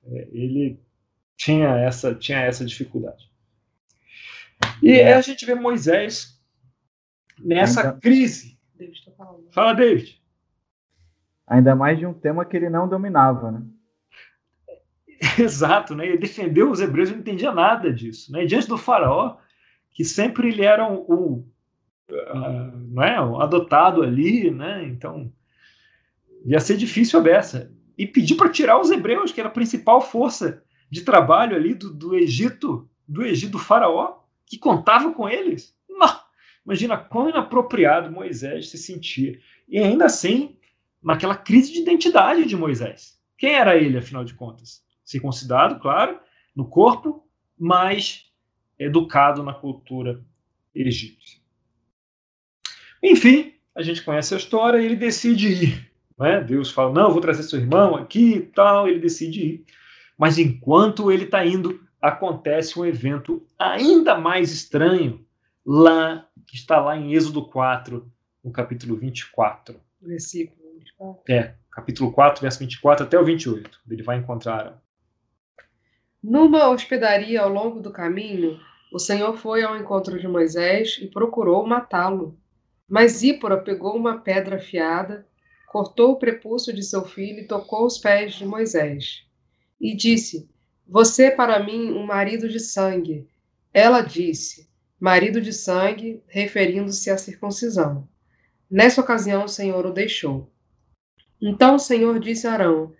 é, 0.06 0.28
ele 0.32 0.80
tinha 1.36 1.70
essa, 1.78 2.16
tinha 2.16 2.40
essa 2.40 2.64
dificuldade. 2.66 3.30
E 4.82 4.92
é. 4.92 5.14
a 5.14 5.22
gente 5.22 5.46
vê 5.46 5.56
Moisés 5.56 6.40
nessa 7.40 7.82
Ainda... 7.82 8.00
crise. 8.00 8.58
David 8.76 9.06
tá 9.06 9.12
falando. 9.12 9.52
Fala, 9.52 9.74
David. 9.74 10.22
Ainda 11.48 11.76
mais 11.76 12.00
de 12.00 12.06
um 12.06 12.14
tema 12.14 12.46
que 12.46 12.56
ele 12.56 12.70
não 12.70 12.88
dominava, 12.88 13.52
né? 13.52 13.66
Exato, 15.38 15.96
né? 15.96 16.08
Ele 16.08 16.18
defendeu 16.18 16.72
os 16.72 16.80
hebreus, 16.80 17.10
e 17.10 17.14
não 17.14 17.20
entendia 17.20 17.52
nada 17.52 17.94
disso, 17.94 18.32
né? 18.32 18.46
diante 18.46 18.68
do 18.68 18.78
faraó, 18.78 19.38
que 19.92 20.06
sempre 20.06 20.48
ele 20.48 20.64
era 20.64 20.90
o, 20.92 21.46
não 22.90 23.04
é, 23.04 23.16
adotado 23.42 24.04
ali, 24.04 24.52
né? 24.52 24.84
Então 24.86 25.32
ia 26.46 26.60
ser 26.60 26.78
difícil 26.78 27.20
a 27.20 27.24
beça. 27.24 27.72
E 27.98 28.08
pedir 28.08 28.36
para 28.36 28.50
tirar 28.50 28.80
os 28.80 28.90
hebreus, 28.90 29.32
que 29.32 29.40
era 29.40 29.50
a 29.50 29.54
principal 29.54 30.02
força 30.02 30.64
de 30.90 31.02
trabalho 31.02 31.56
ali 31.56 31.74
do, 31.74 31.94
do 31.94 32.16
Egito, 32.16 32.90
do 33.08 33.24
Egito 33.24 33.54
do 33.54 33.60
faraó, 33.60 34.20
que 34.46 34.58
contava 34.58 35.14
com 35.14 35.30
eles. 35.30 35.76
Imagina 36.66 36.98
quão 36.98 37.30
inapropriado 37.30 38.12
Moisés 38.12 38.70
se 38.70 38.78
sentia. 38.78 39.40
E 39.68 39.80
ainda 39.80 40.06
assim, 40.06 40.58
naquela 41.02 41.36
crise 41.36 41.74
de 41.74 41.80
identidade 41.80 42.46
de 42.46 42.56
Moisés. 42.56 43.20
Quem 43.38 43.54
era 43.54 43.76
ele, 43.76 43.98
afinal 43.98 44.24
de 44.24 44.36
contas? 44.36 44.84
Circuncidado, 45.04 45.80
claro, 45.80 46.20
no 46.56 46.68
corpo, 46.68 47.28
mas 47.58 48.32
educado 48.78 49.44
na 49.44 49.54
cultura 49.54 50.24
egípcia. 50.74 51.41
Enfim, 53.04 53.54
a 53.76 53.82
gente 53.82 54.04
conhece 54.04 54.34
a 54.34 54.38
história 54.38 54.80
e 54.80 54.86
ele 54.86 54.96
decide 54.96 55.48
ir. 55.48 55.92
Né? 56.20 56.42
Deus 56.42 56.72
fala: 56.72 56.94
Não, 56.94 57.12
vou 57.12 57.22
trazer 57.22 57.44
seu 57.44 57.60
irmão 57.60 57.96
aqui 57.96 58.36
e 58.36 58.42
tal. 58.42 58.88
Ele 58.88 59.00
decide 59.00 59.42
ir. 59.42 59.66
Mas 60.18 60.38
enquanto 60.38 61.12
ele 61.12 61.24
está 61.24 61.46
indo, 61.46 61.82
acontece 62.02 62.80
um 62.80 62.86
evento 62.86 63.46
ainda 63.58 64.18
mais 64.18 64.52
estranho 64.52 65.26
lá, 65.66 66.28
que 66.46 66.56
está 66.56 66.80
lá 66.80 66.98
em 66.98 67.14
Êxodo 67.14 67.46
4, 67.48 68.12
no 68.44 68.52
capítulo 68.52 68.96
24. 68.96 69.80
Versículo 70.02 70.74
24. 70.78 71.24
É, 71.30 71.56
capítulo 71.72 72.12
4, 72.12 72.42
verso 72.42 72.60
24 72.60 73.06
até 73.06 73.20
o 73.20 73.26
28. 73.26 73.80
Ele 73.90 74.04
vai 74.04 74.18
encontrar. 74.18 74.82
Numa 76.24 76.70
hospedaria 76.70 77.42
ao 77.42 77.50
longo 77.50 77.80
do 77.80 77.92
caminho, 77.92 78.60
o 78.94 79.00
Senhor 79.00 79.36
foi 79.38 79.64
ao 79.64 79.78
encontro 79.78 80.20
de 80.20 80.28
Moisés 80.28 81.00
e 81.02 81.08
procurou 81.08 81.66
matá-lo. 81.66 82.38
Mas 82.92 83.14
Zípora 83.14 83.58
pegou 83.58 83.96
uma 83.96 84.18
pedra 84.18 84.58
afiada, 84.58 85.26
cortou 85.66 86.12
o 86.12 86.18
prepúcio 86.18 86.74
de 86.74 86.84
seu 86.84 87.06
filho 87.06 87.40
e 87.40 87.48
tocou 87.48 87.86
os 87.86 87.98
pés 87.98 88.34
de 88.34 88.46
Moisés 88.46 89.26
e 89.80 89.96
disse: 89.96 90.50
Você 90.86 91.32
para 91.32 91.64
mim 91.64 91.94
um 91.94 92.06
marido 92.06 92.50
de 92.50 92.60
sangue. 92.60 93.30
Ela 93.74 94.02
disse: 94.02 94.70
Marido 95.00 95.40
de 95.40 95.54
sangue, 95.54 96.22
referindo-se 96.28 97.10
à 97.10 97.18
circuncisão. 97.18 98.10
Nessa 98.70 99.00
ocasião, 99.00 99.46
o 99.46 99.48
Senhor 99.48 99.86
o 99.86 99.94
deixou. 99.94 100.52
Então 101.42 101.76
o 101.76 101.80
Senhor 101.80 102.20
disse 102.20 102.46
a 102.46 102.52
Arão: 102.52 102.94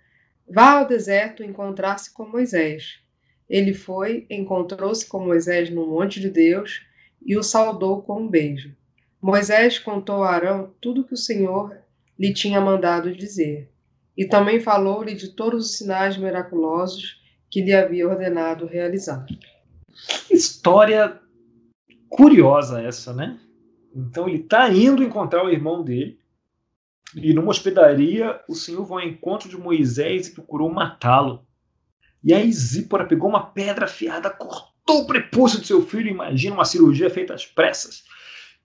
Vá 0.48 0.78
ao 0.78 0.86
deserto 0.86 1.44
encontrar-se 1.44 2.14
com 2.14 2.26
Moisés. 2.26 2.98
Ele 3.46 3.74
foi, 3.74 4.26
encontrou-se 4.30 5.04
com 5.04 5.22
Moisés 5.22 5.68
no 5.68 5.86
monte 5.86 6.18
de 6.18 6.30
Deus 6.30 6.80
e 7.20 7.36
o 7.36 7.42
saudou 7.42 8.00
com 8.00 8.22
um 8.22 8.26
beijo. 8.26 8.74
Moisés 9.22 9.78
contou 9.78 10.24
a 10.24 10.30
Arão 10.30 10.74
tudo 10.80 11.04
que 11.04 11.14
o 11.14 11.16
Senhor 11.16 11.76
lhe 12.18 12.34
tinha 12.34 12.60
mandado 12.60 13.14
dizer. 13.14 13.70
E 14.16 14.26
também 14.26 14.58
falou-lhe 14.58 15.14
de 15.14 15.28
todos 15.28 15.66
os 15.66 15.78
sinais 15.78 16.16
miraculosos 16.16 17.22
que 17.48 17.62
lhe 17.62 17.72
havia 17.72 18.08
ordenado 18.08 18.66
realizar. 18.66 19.24
História 20.28 21.20
curiosa 22.08 22.82
essa, 22.82 23.12
né? 23.12 23.38
Então 23.94 24.28
ele 24.28 24.38
está 24.38 24.68
indo 24.68 25.04
encontrar 25.04 25.44
o 25.44 25.50
irmão 25.50 25.84
dele, 25.84 26.18
e 27.14 27.32
numa 27.32 27.50
hospedaria 27.50 28.40
o 28.48 28.54
Senhor 28.54 28.84
vai 28.84 29.04
ao 29.04 29.10
encontro 29.10 29.48
de 29.48 29.56
Moisés 29.56 30.28
e 30.28 30.32
procurou 30.32 30.70
matá-lo. 30.70 31.46
E 32.24 32.32
aí 32.34 32.50
Zípora 32.52 33.06
pegou 33.06 33.28
uma 33.28 33.46
pedra 33.46 33.84
afiada, 33.84 34.30
cortou 34.30 35.02
o 35.02 35.06
prepúcio 35.06 35.60
de 35.60 35.66
seu 35.66 35.86
filho, 35.86 36.08
imagina 36.08 36.54
uma 36.54 36.64
cirurgia 36.64 37.10
feita 37.10 37.34
às 37.34 37.46
pressas, 37.46 38.04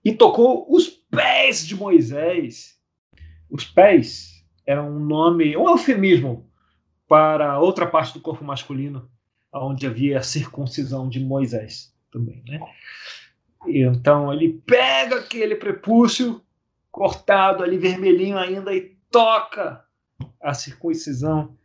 e 0.07 0.13
tocou 0.13 0.65
os 0.73 0.87
pés 0.87 1.67
de 1.67 1.75
Moisés. 1.75 2.79
Os 3.49 3.65
pés 3.65 4.41
era 4.65 4.81
um 4.81 4.99
nome, 4.99 5.57
um 5.57 5.67
eufemismo 5.67 6.49
para 7.09 7.59
outra 7.59 7.85
parte 7.85 8.13
do 8.13 8.21
corpo 8.21 8.41
masculino, 8.41 9.11
onde 9.53 9.85
havia 9.85 10.19
a 10.19 10.23
circuncisão 10.23 11.09
de 11.09 11.19
Moisés 11.19 11.93
também, 12.09 12.41
né? 12.47 12.61
Então 13.67 14.31
ele 14.31 14.61
pega 14.65 15.17
aquele 15.17 15.57
prepúcio 15.57 16.41
cortado 16.89 17.61
ali 17.61 17.77
vermelhinho 17.77 18.37
ainda 18.37 18.73
e 18.73 18.95
toca 19.11 19.83
a 20.41 20.53
circuncisão 20.53 21.57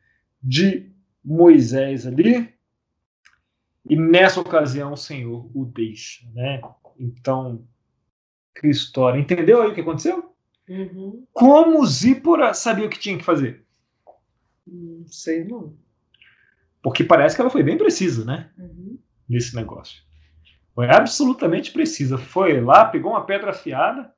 de 0.43 0.91
Moisés 1.25 2.09
ali. 2.09 2.53
E 3.89 3.95
nessa 3.95 4.41
ocasião 4.41 4.95
o 4.95 4.97
Senhor 4.97 5.49
o 5.55 5.65
deixa, 5.65 6.27
né? 6.35 6.61
Então, 6.99 7.65
que 8.55 8.69
história. 8.69 9.19
Entendeu 9.19 9.63
aí 9.63 9.71
o 9.71 9.75
que 9.75 9.81
aconteceu? 9.81 10.33
Uhum. 10.69 11.25
Como 11.33 11.85
Zípora 11.87 12.55
sabia 12.55 12.87
o 12.87 12.91
que 12.91 12.99
tinha 12.99 13.19
que 13.19 13.25
fazer? 13.25 13.65
Não 14.67 15.07
sei 15.07 15.45
não. 15.45 15.77
Porque 16.83 17.05
parece 17.05 17.37
que 17.37 17.41
ela 17.41 17.51
foi 17.51 17.63
bem 17.63 17.79
precisa, 17.79 18.25
né? 18.25 18.51
Uhum. 18.59 18.99
Nesse 19.29 19.55
negócio. 19.55 20.03
Foi 20.75 20.89
absolutamente 20.89 21.71
precisa. 21.71 22.17
Foi 22.19 22.61
lá, 22.61 22.85
pegou 22.85 23.13
uma 23.13 23.27
pedra 23.27 23.51
afiada, 23.51 24.13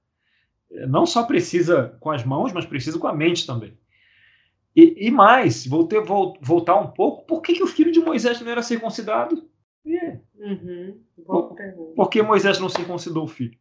não 0.89 1.07
só 1.07 1.25
precisa 1.25 1.97
com 2.01 2.11
as 2.11 2.25
mãos, 2.25 2.53
mas 2.53 2.67
precisa 2.67 2.99
com 2.99 3.07
a 3.07 3.15
mente 3.15 3.47
também. 3.47 3.77
E, 4.75 5.07
e 5.07 5.11
mais, 5.11 5.67
vou 5.67 5.87
ter, 5.87 6.01
vou, 6.01 6.37
voltar 6.41 6.77
um 6.77 6.89
pouco, 6.89 7.25
por 7.27 7.43
que, 7.43 7.55
que 7.55 7.63
o 7.63 7.67
filho 7.67 7.93
de 7.93 8.01
Moisés 8.01 8.41
não 8.41 8.51
era 8.51 8.63
circuncidado? 8.63 9.49
Yeah. 9.87 10.21
Uhum. 10.37 11.01
Por, 11.25 11.57
por 11.95 12.09
que 12.09 12.23
Moisés 12.23 12.59
não 12.59 12.69
circuncidou 12.69 13.25
o 13.25 13.29
filho? 13.29 13.57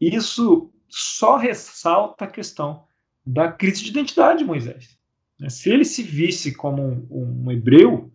Isso 0.00 0.72
só 0.88 1.36
ressalta 1.36 2.24
a 2.24 2.28
questão 2.28 2.84
da 3.24 3.50
crise 3.50 3.82
de 3.82 3.90
identidade 3.90 4.40
de 4.40 4.44
Moisés. 4.44 4.96
Né? 5.38 5.48
Se 5.48 5.70
ele 5.70 5.84
se 5.84 6.02
visse 6.02 6.54
como 6.54 6.82
um, 6.82 7.44
um 7.44 7.52
hebreu, 7.52 8.12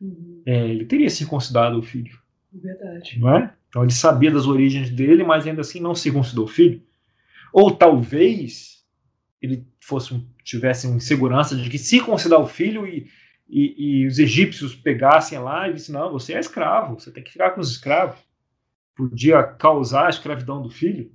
uhum. 0.00 0.42
é, 0.44 0.68
ele 0.68 0.84
teria 0.84 1.08
circuncidado 1.08 1.78
o 1.78 1.82
filho. 1.82 2.18
Verdade. 2.52 3.18
Não 3.18 3.34
é? 3.34 3.54
Então 3.68 3.82
ele 3.82 3.92
sabia 3.92 4.30
das 4.30 4.46
origens 4.46 4.90
dele, 4.90 5.24
mas 5.24 5.46
ainda 5.46 5.62
assim 5.62 5.80
não 5.80 5.94
circuncidou 5.94 6.44
o 6.44 6.48
filho. 6.48 6.82
Ou 7.52 7.70
talvez 7.70 8.84
ele 9.40 9.66
fosse 9.80 10.24
tivesse 10.44 10.86
insegurança 10.86 11.56
de 11.56 11.68
que 11.68 11.78
circuncidar 11.78 12.40
o 12.40 12.46
filho 12.46 12.86
e, 12.86 13.08
e, 13.48 14.02
e 14.02 14.06
os 14.06 14.18
egípcios 14.18 14.74
pegassem 14.74 15.38
lá 15.38 15.68
e 15.68 15.74
dissem: 15.74 15.94
não, 15.94 16.12
você 16.12 16.34
é 16.34 16.40
escravo, 16.40 16.98
você 16.98 17.10
tem 17.10 17.22
que 17.22 17.32
ficar 17.32 17.50
com 17.50 17.60
os 17.60 17.70
escravos. 17.70 18.18
Podia 18.94 19.42
causar 19.42 20.06
a 20.06 20.10
escravidão 20.10 20.62
do 20.62 20.70
filho. 20.70 21.12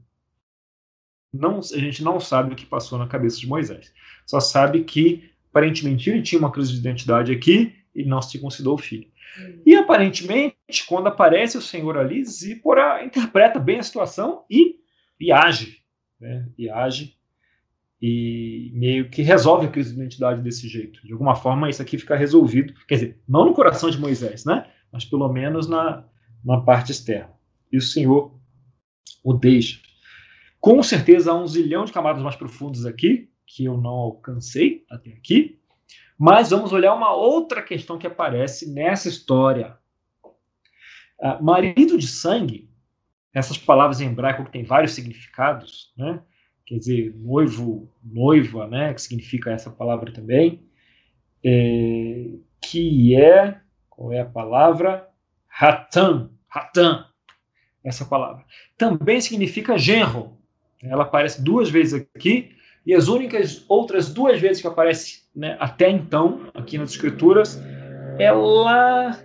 Não, 1.33 1.59
a 1.59 1.77
gente 1.77 2.03
não 2.03 2.19
sabe 2.19 2.53
o 2.53 2.55
que 2.55 2.65
passou 2.65 2.97
na 2.97 3.07
cabeça 3.07 3.39
de 3.39 3.47
Moisés. 3.47 3.93
Só 4.25 4.39
sabe 4.39 4.83
que, 4.83 5.29
aparentemente, 5.49 6.09
ele 6.09 6.21
tinha 6.21 6.39
uma 6.39 6.51
crise 6.51 6.71
de 6.73 6.79
identidade 6.79 7.31
aqui 7.31 7.75
e 7.93 8.03
não 8.05 8.21
se 8.21 8.31
circuncidou 8.31 8.75
o 8.75 8.79
filho. 8.79 9.07
E 9.65 9.75
aparentemente, 9.75 10.85
quando 10.87 11.07
aparece 11.07 11.57
o 11.57 11.61
Senhor 11.61 11.97
ali, 11.97 12.23
Zípora 12.23 13.03
interpreta 13.03 13.59
bem 13.59 13.79
a 13.79 13.83
situação 13.83 14.45
e, 14.49 14.77
e 15.19 15.31
age. 15.31 15.83
Né? 16.19 16.47
E 16.57 16.69
age 16.69 17.15
e 18.01 18.71
meio 18.75 19.09
que 19.09 19.21
resolve 19.21 19.65
a 19.65 19.69
crise 19.69 19.93
de 19.93 19.99
identidade 19.99 20.41
desse 20.41 20.67
jeito. 20.67 21.05
De 21.05 21.11
alguma 21.11 21.35
forma, 21.35 21.69
isso 21.69 21.81
aqui 21.81 21.97
fica 21.97 22.15
resolvido. 22.15 22.73
Quer 22.87 22.95
dizer, 22.95 23.21
não 23.27 23.45
no 23.45 23.53
coração 23.53 23.89
de 23.89 23.99
Moisés, 23.99 24.45
né? 24.45 24.69
mas 24.91 25.05
pelo 25.05 25.27
menos 25.31 25.67
na, 25.67 26.05
na 26.43 26.61
parte 26.61 26.91
externa. 26.91 27.36
E 27.71 27.77
o 27.77 27.81
Senhor 27.81 28.37
o 29.23 29.33
deixa. 29.33 29.79
Com 30.59 30.81
certeza 30.81 31.31
há 31.31 31.35
um 31.35 31.47
zilhão 31.47 31.85
de 31.85 31.91
camadas 31.91 32.21
mais 32.21 32.35
profundas 32.35 32.85
aqui, 32.85 33.29
que 33.45 33.65
eu 33.65 33.77
não 33.77 33.91
alcancei 33.91 34.85
até 34.89 35.11
aqui, 35.11 35.59
mas 36.17 36.49
vamos 36.49 36.73
olhar 36.73 36.93
uma 36.93 37.13
outra 37.13 37.61
questão 37.61 37.97
que 37.97 38.07
aparece 38.07 38.71
nessa 38.73 39.07
história. 39.07 39.77
Uh, 41.19 41.43
marido 41.43 41.97
de 41.97 42.07
sangue, 42.07 42.69
essas 43.33 43.57
palavras 43.57 44.01
em 44.01 44.07
hebraico 44.07 44.45
que 44.45 44.51
tem 44.51 44.63
vários 44.63 44.93
significados, 44.93 45.93
né? 45.97 46.21
quer 46.65 46.79
dizer, 46.79 47.15
noivo, 47.15 47.89
noiva, 48.03 48.67
né? 48.67 48.93
que 48.93 49.01
significa 49.01 49.51
essa 49.51 49.69
palavra 49.69 50.11
também, 50.11 50.67
é, 51.43 52.31
que 52.61 53.15
é, 53.15 53.61
qual 53.89 54.11
é 54.11 54.19
a 54.19 54.25
palavra? 54.25 55.07
Ratan, 55.47 56.31
Ratan, 56.47 57.05
essa 57.87 58.05
palavra. 58.05 58.43
Também 58.77 59.21
significa 59.21 59.77
genro, 59.77 60.37
ela 60.83 61.03
aparece 61.03 61.41
duas 61.41 61.69
vezes 61.69 62.05
aqui, 62.15 62.51
e 62.85 62.93
as 62.93 63.07
únicas 63.07 63.65
outras 63.67 64.13
duas 64.13 64.39
vezes 64.39 64.61
que 64.61 64.67
aparece 64.67 65.23
né, 65.35 65.57
até 65.59 65.89
então, 65.89 66.41
aqui 66.53 66.77
nas 66.77 66.91
Escrituras, 66.91 67.61
é 68.19 68.31
lá 68.31 69.19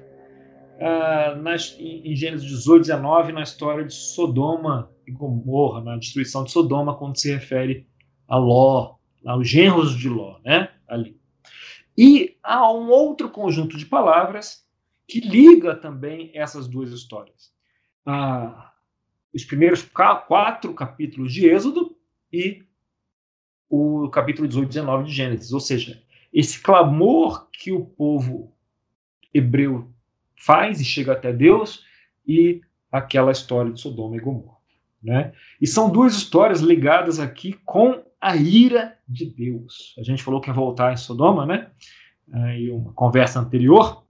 ah, 0.80 1.34
nas, 1.36 1.76
em 1.78 2.14
Gênesis 2.14 2.48
18, 2.48 2.82
19, 2.82 3.32
na 3.32 3.42
história 3.42 3.84
de 3.84 3.94
Sodoma 3.94 4.90
e 5.06 5.10
Gomorra, 5.10 5.80
na 5.80 5.96
destruição 5.96 6.44
de 6.44 6.52
Sodoma, 6.52 6.96
quando 6.96 7.18
se 7.18 7.32
refere 7.32 7.86
a 8.28 8.36
Ló, 8.36 8.96
aos 9.24 9.48
genros 9.48 9.96
de 9.96 10.08
Ló, 10.08 10.38
né, 10.44 10.68
ali. 10.88 11.16
E 11.96 12.36
há 12.42 12.72
um 12.72 12.88
outro 12.88 13.28
conjunto 13.28 13.76
de 13.76 13.86
palavras 13.86 14.66
que 15.06 15.20
liga 15.20 15.74
também 15.74 16.30
essas 16.34 16.66
duas 16.66 16.90
histórias. 16.90 17.51
Ah, 18.04 18.72
os 19.32 19.44
primeiros 19.44 19.82
quatro 19.82 20.74
capítulos 20.74 21.32
de 21.32 21.46
Êxodo 21.46 21.96
e 22.32 22.64
o 23.68 24.08
capítulo 24.10 24.46
18 24.46 24.66
e 24.66 24.68
19 24.68 25.04
de 25.04 25.12
Gênesis. 25.12 25.52
Ou 25.52 25.60
seja, 25.60 26.02
esse 26.32 26.60
clamor 26.60 27.48
que 27.50 27.72
o 27.72 27.84
povo 27.84 28.52
hebreu 29.32 29.90
faz 30.36 30.80
e 30.80 30.84
chega 30.84 31.12
até 31.12 31.32
Deus 31.32 31.84
e 32.26 32.60
aquela 32.90 33.32
história 33.32 33.72
de 33.72 33.80
Sodoma 33.80 34.16
e 34.16 34.20
Gomorra. 34.20 34.58
Né? 35.02 35.32
E 35.60 35.66
são 35.66 35.90
duas 35.90 36.14
histórias 36.14 36.60
ligadas 36.60 37.18
aqui 37.18 37.54
com 37.64 38.02
a 38.20 38.36
ira 38.36 38.96
de 39.08 39.26
Deus. 39.26 39.94
A 39.98 40.02
gente 40.02 40.22
falou 40.22 40.40
que 40.40 40.48
ia 40.48 40.54
voltar 40.54 40.92
em 40.92 40.96
Sodoma, 40.96 41.44
né? 41.44 41.70
Em 42.32 42.70
uma 42.70 42.92
conversa 42.92 43.40
anterior. 43.40 44.04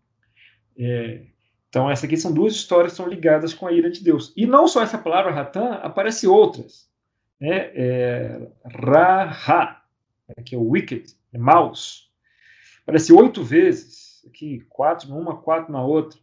É, 0.76 1.22
então, 1.72 1.90
essas 1.90 2.04
aqui 2.04 2.18
são 2.18 2.34
duas 2.34 2.52
histórias 2.52 2.92
que 2.92 2.98
são 2.98 3.08
ligadas 3.08 3.54
com 3.54 3.66
a 3.66 3.72
ira 3.72 3.90
de 3.90 4.04
Deus. 4.04 4.30
E 4.36 4.44
não 4.46 4.68
só 4.68 4.82
essa 4.82 4.98
palavra 4.98 5.32
Ratan, 5.32 5.72
aparece 5.76 6.26
outras. 6.26 6.86
Né? 7.40 7.70
É, 7.74 8.46
Ra-ha, 8.62 9.82
que 10.44 10.54
é 10.54 10.58
o 10.58 10.68
wicked, 10.68 11.16
é 11.32 11.38
maus. 11.38 12.12
Aparece 12.82 13.10
oito 13.10 13.42
vezes, 13.42 14.22
aqui 14.28 14.60
quatro 14.68 15.08
numa, 15.08 15.40
quatro 15.40 15.72
na 15.72 15.82
outra. 15.82 16.20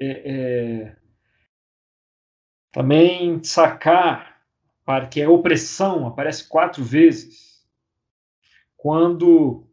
É, 0.00 0.32
é, 0.32 0.96
também 2.72 3.44
sacar, 3.44 4.40
que 5.10 5.20
é 5.20 5.28
opressão, 5.28 6.06
aparece 6.06 6.48
quatro 6.48 6.82
vezes. 6.82 7.62
Quando 8.78 9.68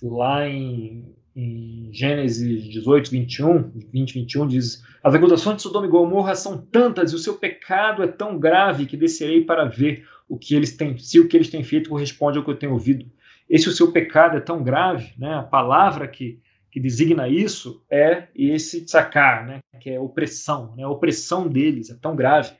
lá 0.00 0.46
em 0.46 1.17
em 1.40 1.88
Gênesis 1.92 2.64
18, 2.64 3.12
21, 3.12 3.70
20, 3.92 4.14
21, 4.14 4.48
diz: 4.48 4.82
As 5.04 5.14
acusações 5.14 5.56
de 5.56 5.62
Sodoma 5.62 5.86
e 5.86 5.88
Gomorra 5.88 6.34
são 6.34 6.58
tantas 6.58 7.12
e 7.12 7.14
o 7.14 7.18
seu 7.18 7.34
pecado 7.34 8.02
é 8.02 8.08
tão 8.08 8.36
grave 8.36 8.86
que 8.86 8.96
descerei 8.96 9.44
para 9.44 9.64
ver 9.64 10.04
o 10.28 10.36
que 10.36 10.56
eles 10.56 10.76
têm, 10.76 10.98
se 10.98 11.20
o 11.20 11.28
que 11.28 11.36
eles 11.36 11.48
têm 11.48 11.62
feito 11.62 11.90
corresponde 11.90 12.38
ao 12.38 12.44
que 12.44 12.50
eu 12.50 12.56
tenho 12.56 12.72
ouvido. 12.72 13.08
Esse 13.48 13.68
o 13.68 13.72
seu 13.72 13.92
pecado 13.92 14.36
é 14.36 14.40
tão 14.40 14.64
grave, 14.64 15.14
né? 15.16 15.34
A 15.34 15.44
palavra 15.44 16.08
que, 16.08 16.40
que 16.72 16.80
designa 16.80 17.28
isso 17.28 17.84
é 17.88 18.26
esse 18.34 18.84
tsacar, 18.84 19.46
né? 19.46 19.60
Que 19.80 19.90
é 19.90 20.00
opressão, 20.00 20.74
né? 20.74 20.82
A 20.82 20.90
opressão 20.90 21.48
deles 21.48 21.88
é 21.88 21.94
tão 21.94 22.16
grave 22.16 22.52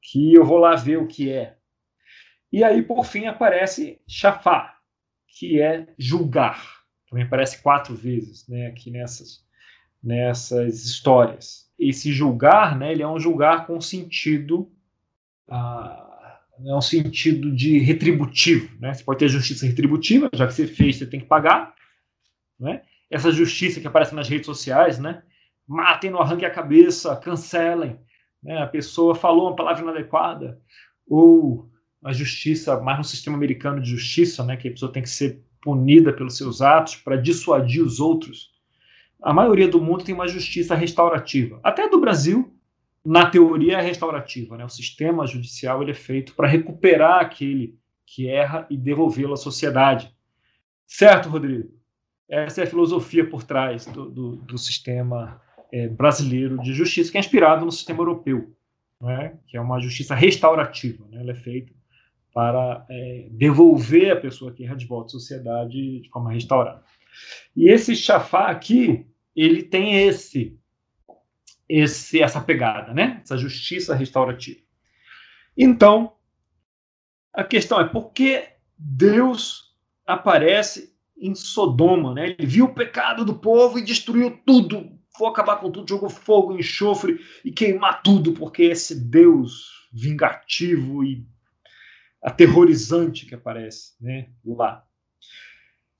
que 0.00 0.32
eu 0.32 0.42
vou 0.42 0.56
lá 0.56 0.74
ver 0.74 0.96
o 0.96 1.06
que 1.06 1.30
é. 1.30 1.54
E 2.50 2.64
aí, 2.64 2.82
por 2.82 3.04
fim, 3.04 3.26
aparece 3.26 4.00
chafá, 4.08 4.78
que 5.28 5.60
é 5.60 5.86
julgar 5.98 6.79
também 7.10 7.24
aparece 7.24 7.60
quatro 7.60 7.94
vezes 7.94 8.46
né, 8.48 8.68
aqui 8.68 8.90
nessas, 8.90 9.44
nessas 10.02 10.84
histórias. 10.84 11.68
Esse 11.76 12.12
julgar, 12.12 12.78
né, 12.78 12.92
ele 12.92 13.02
é 13.02 13.08
um 13.08 13.18
julgar 13.18 13.66
com 13.66 13.80
sentido, 13.80 14.70
ah, 15.48 16.38
é 16.64 16.74
um 16.74 16.80
sentido 16.80 17.50
de 17.50 17.78
retributivo. 17.78 18.70
Né? 18.80 18.94
Você 18.94 19.02
pode 19.02 19.18
ter 19.18 19.28
justiça 19.28 19.66
retributiva, 19.66 20.30
já 20.32 20.46
que 20.46 20.54
você 20.54 20.68
fez, 20.68 20.96
você 20.96 21.06
tem 21.06 21.18
que 21.18 21.26
pagar. 21.26 21.74
Né? 22.58 22.82
Essa 23.10 23.32
justiça 23.32 23.80
que 23.80 23.86
aparece 23.88 24.14
nas 24.14 24.28
redes 24.28 24.46
sociais, 24.46 24.98
né? 25.00 25.22
matem, 25.66 26.10
não 26.10 26.20
arranquem 26.20 26.46
a 26.46 26.50
cabeça, 26.50 27.16
cancelem. 27.16 27.98
Né? 28.40 28.56
A 28.62 28.66
pessoa 28.68 29.16
falou 29.16 29.48
uma 29.48 29.56
palavra 29.56 29.82
inadequada. 29.82 30.60
Ou 31.08 31.68
a 32.04 32.12
justiça, 32.12 32.80
mais 32.80 32.98
no 32.98 33.04
sistema 33.04 33.36
americano 33.36 33.80
de 33.80 33.90
justiça, 33.90 34.44
né, 34.44 34.56
que 34.56 34.68
a 34.68 34.70
pessoa 34.70 34.92
tem 34.92 35.02
que 35.02 35.10
ser 35.10 35.44
punida 35.62 36.12
pelos 36.12 36.36
seus 36.36 36.62
atos 36.62 36.96
para 36.96 37.16
dissuadir 37.16 37.82
os 37.82 38.00
outros. 38.00 38.50
A 39.22 39.32
maioria 39.32 39.68
do 39.68 39.80
mundo 39.80 40.04
tem 40.04 40.14
uma 40.14 40.28
justiça 40.28 40.74
restaurativa. 40.74 41.60
Até 41.62 41.88
do 41.88 42.00
Brasil, 42.00 42.54
na 43.04 43.30
teoria, 43.30 43.78
é 43.78 43.80
restaurativa. 43.82 44.56
Né? 44.56 44.64
O 44.64 44.70
sistema 44.70 45.26
judicial 45.26 45.82
ele 45.82 45.90
é 45.90 45.94
feito 45.94 46.34
para 46.34 46.48
recuperar 46.48 47.20
aquele 47.20 47.78
que 48.06 48.28
erra 48.28 48.66
e 48.70 48.76
devolvê-lo 48.76 49.34
à 49.34 49.36
sociedade. 49.36 50.14
Certo, 50.86 51.28
Rodrigo? 51.28 51.70
Essa 52.28 52.62
é 52.62 52.64
a 52.64 52.66
filosofia 52.66 53.28
por 53.28 53.42
trás 53.42 53.86
do, 53.86 54.10
do, 54.10 54.36
do 54.36 54.58
sistema 54.58 55.40
é, 55.72 55.88
brasileiro 55.88 56.58
de 56.62 56.72
justiça, 56.72 57.10
que 57.10 57.18
é 57.18 57.20
inspirado 57.20 57.64
no 57.64 57.72
sistema 57.72 58.00
europeu, 58.00 58.54
né? 59.00 59.38
que 59.46 59.56
é 59.56 59.60
uma 59.60 59.80
justiça 59.80 60.14
restaurativa. 60.14 61.04
Né? 61.10 61.20
Ela 61.20 61.32
é 61.32 61.34
feita 61.34 61.72
para 62.32 62.86
é, 62.88 63.28
devolver 63.30 64.12
a 64.12 64.20
pessoa 64.20 64.52
que 64.52 64.64
erra 64.64 64.76
de 64.76 64.86
volta 64.86 65.06
à 65.06 65.10
sociedade 65.10 66.00
de 66.00 66.08
forma 66.10 66.32
restaurada. 66.32 66.82
E 67.56 67.68
esse 67.68 67.96
chafá 67.96 68.48
aqui, 68.48 69.06
ele 69.34 69.62
tem 69.62 70.06
esse, 70.06 70.58
esse 71.68 72.22
essa 72.22 72.40
pegada, 72.40 72.94
né? 72.94 73.20
Essa 73.22 73.36
justiça 73.36 73.94
restaurativa. 73.94 74.60
Então, 75.56 76.12
a 77.32 77.44
questão 77.44 77.80
é 77.80 77.84
por 77.88 78.12
que 78.12 78.44
Deus 78.78 79.76
aparece 80.06 80.94
em 81.18 81.34
Sodoma, 81.34 82.14
né? 82.14 82.30
Ele 82.38 82.46
viu 82.46 82.64
o 82.66 82.74
pecado 82.74 83.24
do 83.24 83.34
povo 83.34 83.78
e 83.78 83.84
destruiu 83.84 84.40
tudo, 84.46 84.90
foi 85.16 85.28
acabar 85.28 85.56
com 85.56 85.70
tudo, 85.70 85.88
jogou 85.88 86.08
fogo, 86.08 86.56
enxofre 86.56 87.20
e 87.44 87.52
queimar 87.52 88.02
tudo, 88.02 88.32
porque 88.32 88.62
esse 88.62 88.94
Deus 88.94 89.88
vingativo 89.92 91.04
e 91.04 91.26
aterrorizante 92.22 93.26
que 93.26 93.34
aparece 93.34 93.94
né, 94.00 94.28
lá. 94.44 94.86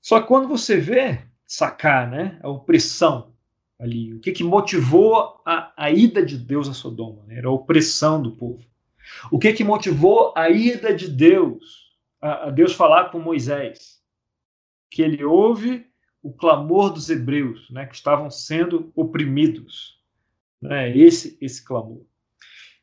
Só 0.01 0.21
que 0.21 0.27
quando 0.27 0.47
você 0.47 0.77
vê 0.77 1.21
sacar 1.45 2.09
né, 2.09 2.39
a 2.41 2.49
opressão 2.49 3.33
ali, 3.79 4.13
o 4.13 4.19
que, 4.19 4.31
que 4.31 4.43
motivou 4.43 5.41
a, 5.45 5.73
a 5.75 5.91
ida 5.91 6.23
de 6.23 6.37
Deus 6.37 6.69
a 6.69 6.73
Sodoma? 6.73 7.23
Né, 7.25 7.37
era 7.37 7.47
a 7.47 7.51
opressão 7.51 8.21
do 8.21 8.31
povo. 8.35 8.63
O 9.31 9.39
que 9.39 9.51
que 9.53 9.63
motivou 9.63 10.33
a 10.35 10.49
ida 10.49 10.93
de 10.93 11.07
Deus, 11.07 11.97
a, 12.21 12.47
a 12.47 12.49
Deus 12.49 12.73
falar 12.73 13.09
com 13.09 13.19
Moisés? 13.19 14.01
Que 14.89 15.01
ele 15.01 15.23
ouve 15.23 15.87
o 16.21 16.31
clamor 16.31 16.93
dos 16.93 17.09
hebreus, 17.09 17.69
né, 17.71 17.85
que 17.87 17.95
estavam 17.95 18.29
sendo 18.29 18.91
oprimidos. 18.95 19.99
Né, 20.61 20.95
esse, 20.95 21.37
esse 21.41 21.65
clamor. 21.65 22.05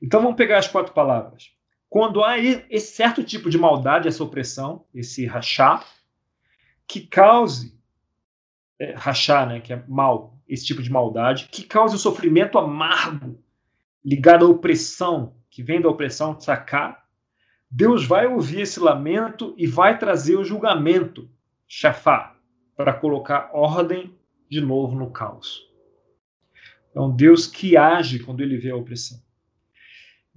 Então 0.03 0.21
vamos 0.21 0.37
pegar 0.37 0.59
as 0.59 0.67
quatro 0.67 0.93
palavras. 0.93 1.53
Quando 1.89 2.23
há 2.23 2.39
esse 2.39 2.95
certo 2.95 3.25
tipo 3.25 3.49
de 3.49 3.57
maldade, 3.57 4.09
essa 4.09 4.23
opressão, 4.23 4.85
esse 4.95 5.25
rachar, 5.27 5.87
que 6.87 7.01
cause 7.01 7.79
é, 8.79 8.93
rachar, 8.93 9.49
né, 9.49 9.61
que 9.61 9.73
é 9.73 9.83
mal, 9.89 10.39
esse 10.49 10.65
tipo 10.65 10.83
de 10.83 10.91
maldade, 10.91 11.49
que 11.51 11.63
cause 11.63 11.97
o 11.97 11.99
sofrimento 11.99 12.59
amargo 12.59 13.43
ligado 14.05 14.47
à 14.47 14.49
opressão, 14.49 15.35
que 15.51 15.63
vem 15.63 15.81
da 15.81 15.89
opressão, 15.89 16.39
sacar, 16.39 17.07
Deus 17.71 18.07
vai 18.07 18.27
ouvir 18.27 18.63
esse 18.63 18.81
lamento 18.81 19.55
e 19.59 19.67
vai 19.67 19.99
trazer 19.99 20.37
o 20.37 20.45
julgamento, 20.45 21.29
chafá, 21.67 22.35
para 22.77 22.95
colocar 22.95 23.51
ordem 23.53 24.17
de 24.49 24.61
novo 24.61 24.97
no 24.97 25.11
caos. 25.11 25.69
Então, 26.91 27.11
Deus 27.15 27.47
que 27.47 27.77
age 27.77 28.21
quando 28.21 28.41
ele 28.41 28.57
vê 28.57 28.71
a 28.71 28.77
opressão. 28.77 29.21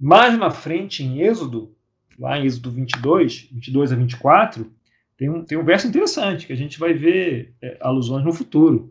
Mais 0.04 0.36
na 0.36 0.50
frente, 0.50 1.04
em 1.04 1.20
Êxodo, 1.20 1.72
lá 2.18 2.36
em 2.36 2.44
Êxodo 2.44 2.72
22, 2.72 3.50
22 3.52 3.92
a 3.92 3.94
24, 3.94 4.68
tem 5.16 5.30
um, 5.30 5.44
tem 5.44 5.56
um 5.56 5.64
verso 5.64 5.86
interessante 5.86 6.44
que 6.44 6.52
a 6.52 6.56
gente 6.56 6.76
vai 6.76 6.92
ver 6.92 7.54
é, 7.62 7.78
alusões 7.80 8.24
no 8.24 8.32
futuro. 8.32 8.90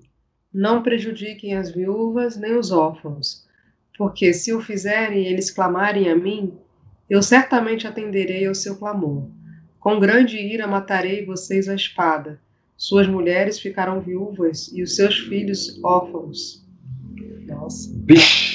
Não 0.53 0.81
prejudiquem 0.81 1.53
as 1.53 1.69
viúvas 1.69 2.37
nem 2.37 2.57
os 2.57 2.71
órfãos, 2.71 3.45
porque 3.97 4.33
se 4.33 4.53
o 4.53 4.61
fizerem 4.61 5.23
e 5.23 5.27
eles 5.27 5.51
clamarem 5.51 6.09
a 6.09 6.15
mim, 6.15 6.53
eu 7.09 7.21
certamente 7.21 7.85
atenderei 7.85 8.47
ao 8.47 8.55
seu 8.55 8.77
clamor. 8.77 9.27
Com 9.81 9.99
grande 9.99 10.37
ira 10.37 10.65
matarei 10.65 11.25
vocês 11.25 11.67
à 11.67 11.75
espada. 11.75 12.39
Suas 12.77 13.05
mulheres 13.05 13.59
ficarão 13.59 13.99
viúvas 13.99 14.71
e 14.73 14.81
os 14.81 14.95
seus 14.95 15.19
filhos 15.19 15.77
órfãos. 15.83 16.65
Nossa. 17.45 17.91
Bish, 17.97 18.50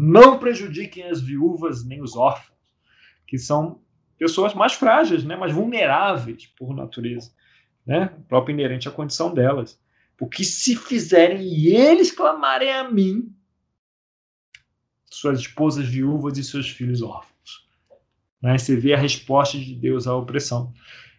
não 0.00 0.38
prejudiquem 0.38 1.04
as 1.04 1.20
viúvas 1.20 1.84
nem 1.84 2.00
os 2.00 2.16
órfãos, 2.16 2.56
que 3.26 3.36
são 3.36 3.80
pessoas 4.18 4.54
mais 4.54 4.72
frágeis, 4.72 5.24
né, 5.24 5.36
mais 5.36 5.52
vulneráveis 5.52 6.46
por 6.58 6.74
natureza, 6.74 7.30
né, 7.86 8.06
próprio 8.28 8.54
inerente 8.54 8.88
à 8.88 8.90
condição 8.90 9.32
delas. 9.32 9.78
Porque 10.16 10.42
se 10.42 10.74
fizerem 10.74 11.42
e 11.42 11.68
eles 11.68 12.10
clamarem 12.10 12.72
a 12.72 12.90
mim, 12.90 13.34
suas 15.10 15.40
esposas 15.40 15.86
viúvas 15.86 16.38
e 16.38 16.44
seus 16.44 16.68
filhos 16.68 17.02
órfãos. 17.02 17.68
Né? 18.40 18.56
Você 18.56 18.76
vê 18.76 18.94
a 18.94 18.98
resposta 18.98 19.58
de 19.58 19.74
Deus 19.74 20.06
à 20.06 20.14
opressão. 20.14 20.72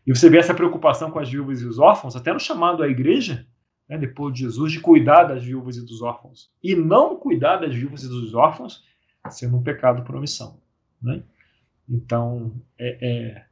E 0.05 0.15
você 0.15 0.29
vê 0.29 0.37
essa 0.37 0.53
preocupação 0.53 1.11
com 1.11 1.19
as 1.19 1.29
viúvas 1.29 1.61
e 1.61 1.65
os 1.65 1.77
órfãos, 1.77 2.15
até 2.15 2.33
no 2.33 2.39
chamado 2.39 2.81
à 2.81 2.87
igreja, 2.87 3.45
né, 3.91 3.97
depois 3.97 4.33
de 4.33 4.39
Jesus, 4.39 4.71
de 4.71 4.79
cuidar 4.79 5.25
das 5.25 5.43
viúvas 5.43 5.75
e 5.75 5.85
dos 5.85 6.01
órfãos. 6.01 6.49
E 6.63 6.73
não 6.73 7.17
cuidar 7.17 7.57
das 7.57 7.75
viúvas 7.75 8.03
e 8.03 8.07
dos 8.07 8.33
órfãos 8.33 8.85
sendo 9.29 9.57
um 9.57 9.63
pecado 9.63 10.01
por 10.05 10.15
omissão. 10.15 10.61
Né? 11.01 11.21
Então, 11.89 12.55
é, 12.77 12.97
é, 13.01 13.45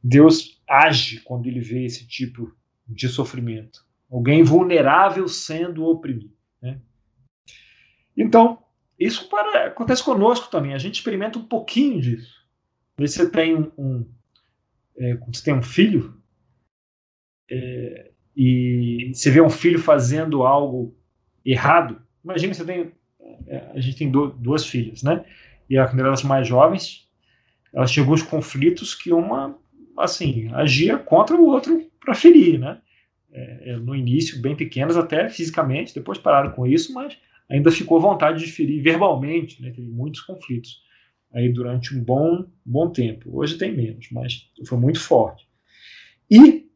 Deus 0.00 0.62
age 0.68 1.20
quando 1.22 1.48
ele 1.48 1.58
vê 1.58 1.84
esse 1.84 2.06
tipo 2.06 2.54
de 2.86 3.08
sofrimento. 3.08 3.84
Alguém 4.08 4.44
vulnerável 4.44 5.26
sendo 5.26 5.84
oprimido. 5.84 6.32
Né? 6.62 6.80
Então, 8.16 8.62
isso 8.96 9.28
para, 9.28 9.66
acontece 9.66 10.04
conosco 10.04 10.48
também. 10.48 10.74
A 10.74 10.78
gente 10.78 10.94
experimenta 10.94 11.40
um 11.40 11.44
pouquinho 11.44 12.00
disso. 12.00 12.46
Você 12.98 13.28
tem 13.28 13.56
um, 13.56 13.72
um 13.76 14.08
é, 14.96 15.16
você 15.16 15.42
tem 15.42 15.54
um 15.54 15.62
filho 15.62 16.22
é, 17.50 18.10
e 18.36 18.99
você 19.14 19.30
vê 19.30 19.40
um 19.40 19.50
filho 19.50 19.78
fazendo 19.78 20.42
algo 20.42 20.94
errado. 21.44 22.00
Imagina 22.24 22.54
você 22.54 22.64
tem, 22.64 22.92
é, 23.46 23.70
a 23.74 23.80
gente 23.80 23.96
tem 23.96 24.10
duas 24.10 24.66
filhas, 24.66 25.02
né? 25.02 25.24
E 25.68 25.76
quando 25.76 26.00
elas 26.00 26.22
mais 26.22 26.46
jovens, 26.46 27.08
elas 27.72 27.90
tinham 27.90 28.04
alguns 28.04 28.22
conflitos 28.22 28.94
que 28.94 29.12
uma, 29.12 29.56
assim, 29.96 30.50
agia 30.52 30.98
contra 30.98 31.36
o 31.36 31.46
outro 31.46 31.88
para 32.00 32.14
ferir, 32.14 32.58
né? 32.58 32.80
É, 33.32 33.70
é, 33.70 33.76
no 33.76 33.94
início, 33.94 34.42
bem 34.42 34.56
pequenas 34.56 34.96
até 34.96 35.28
fisicamente, 35.28 35.94
depois 35.94 36.18
pararam 36.18 36.50
com 36.50 36.66
isso, 36.66 36.92
mas 36.92 37.16
ainda 37.48 37.70
ficou 37.70 38.00
vontade 38.00 38.44
de 38.44 38.50
ferir 38.50 38.82
verbalmente, 38.82 39.62
né? 39.62 39.70
Teve 39.70 39.88
muitos 39.88 40.20
conflitos 40.22 40.82
aí 41.32 41.48
durante 41.48 41.96
um 41.96 42.02
bom, 42.02 42.44
bom 42.64 42.90
tempo. 42.90 43.30
Hoje 43.32 43.56
tem 43.56 43.72
menos, 43.72 44.08
mas 44.10 44.50
foi 44.66 44.78
muito 44.78 45.00
forte. 45.00 45.46
E, 46.28 46.68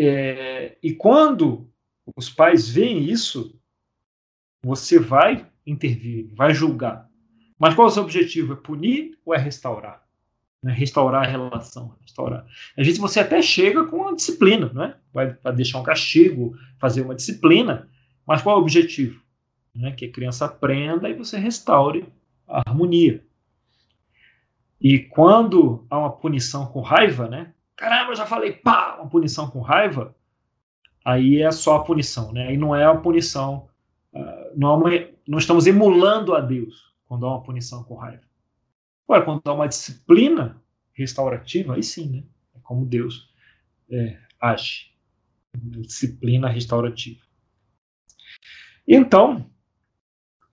é, 0.00 0.78
e 0.82 0.94
quando 0.94 1.68
os 2.16 2.30
pais 2.30 2.68
veem 2.68 3.04
isso, 3.04 3.58
você 4.62 4.98
vai 4.98 5.46
intervir, 5.66 6.30
vai 6.34 6.54
julgar. 6.54 7.08
Mas 7.58 7.74
qual 7.74 7.88
é 7.88 7.90
o 7.90 7.92
seu 7.92 8.02
objetivo? 8.04 8.52
É 8.52 8.56
punir 8.56 9.18
ou 9.24 9.34
é 9.34 9.38
restaurar? 9.38 10.06
Né? 10.62 10.72
Restaurar 10.72 11.24
a 11.24 11.30
relação, 11.30 11.96
restaurar. 12.00 12.46
Às 12.76 12.86
vezes 12.86 12.98
você 12.98 13.20
até 13.20 13.42
chega 13.42 13.84
com 13.84 13.98
uma 13.98 14.14
disciplina, 14.14 14.72
né? 14.72 14.94
vai, 15.12 15.36
vai 15.42 15.52
deixar 15.52 15.80
um 15.80 15.82
castigo, 15.84 16.56
fazer 16.78 17.02
uma 17.02 17.14
disciplina, 17.14 17.88
mas 18.26 18.42
qual 18.42 18.56
é 18.56 18.58
o 18.58 18.62
objetivo? 18.62 19.20
Né? 19.74 19.92
Que 19.92 20.06
a 20.06 20.12
criança 20.12 20.44
aprenda 20.44 21.08
e 21.08 21.14
você 21.14 21.36
restaure 21.36 22.06
a 22.46 22.62
harmonia. 22.66 23.24
E 24.80 25.00
quando 25.00 25.84
há 25.90 25.98
uma 25.98 26.12
punição 26.12 26.66
com 26.66 26.80
raiva, 26.80 27.28
né? 27.28 27.52
Caramba, 27.76 28.12
eu 28.12 28.16
já 28.16 28.26
falei, 28.26 28.52
pá, 28.52 28.87
uma 29.00 29.08
punição 29.08 29.50
com 29.50 29.60
raiva, 29.60 30.14
aí 31.04 31.40
é 31.40 31.50
só 31.50 31.76
a 31.76 31.84
punição, 31.84 32.32
né? 32.32 32.48
Aí 32.48 32.56
não 32.56 32.74
é 32.74 32.84
a 32.84 32.94
punição, 32.94 33.68
uh, 34.12 34.56
não, 34.56 34.72
é 34.72 34.76
uma, 34.76 35.08
não 35.26 35.38
estamos 35.38 35.66
emulando 35.66 36.34
a 36.34 36.40
Deus 36.40 36.94
quando 37.06 37.26
há 37.26 37.30
uma 37.30 37.42
punição 37.42 37.82
com 37.84 37.94
raiva. 37.94 38.22
Agora, 39.08 39.24
quando 39.24 39.40
há 39.46 39.54
uma 39.54 39.68
disciplina 39.68 40.62
restaurativa, 40.92 41.74
aí 41.74 41.82
sim, 41.82 42.10
né? 42.10 42.24
É 42.54 42.58
como 42.62 42.84
Deus 42.84 43.32
é, 43.90 44.18
age. 44.40 44.92
Disciplina 45.54 46.48
restaurativa. 46.48 47.20
Então, 48.86 49.50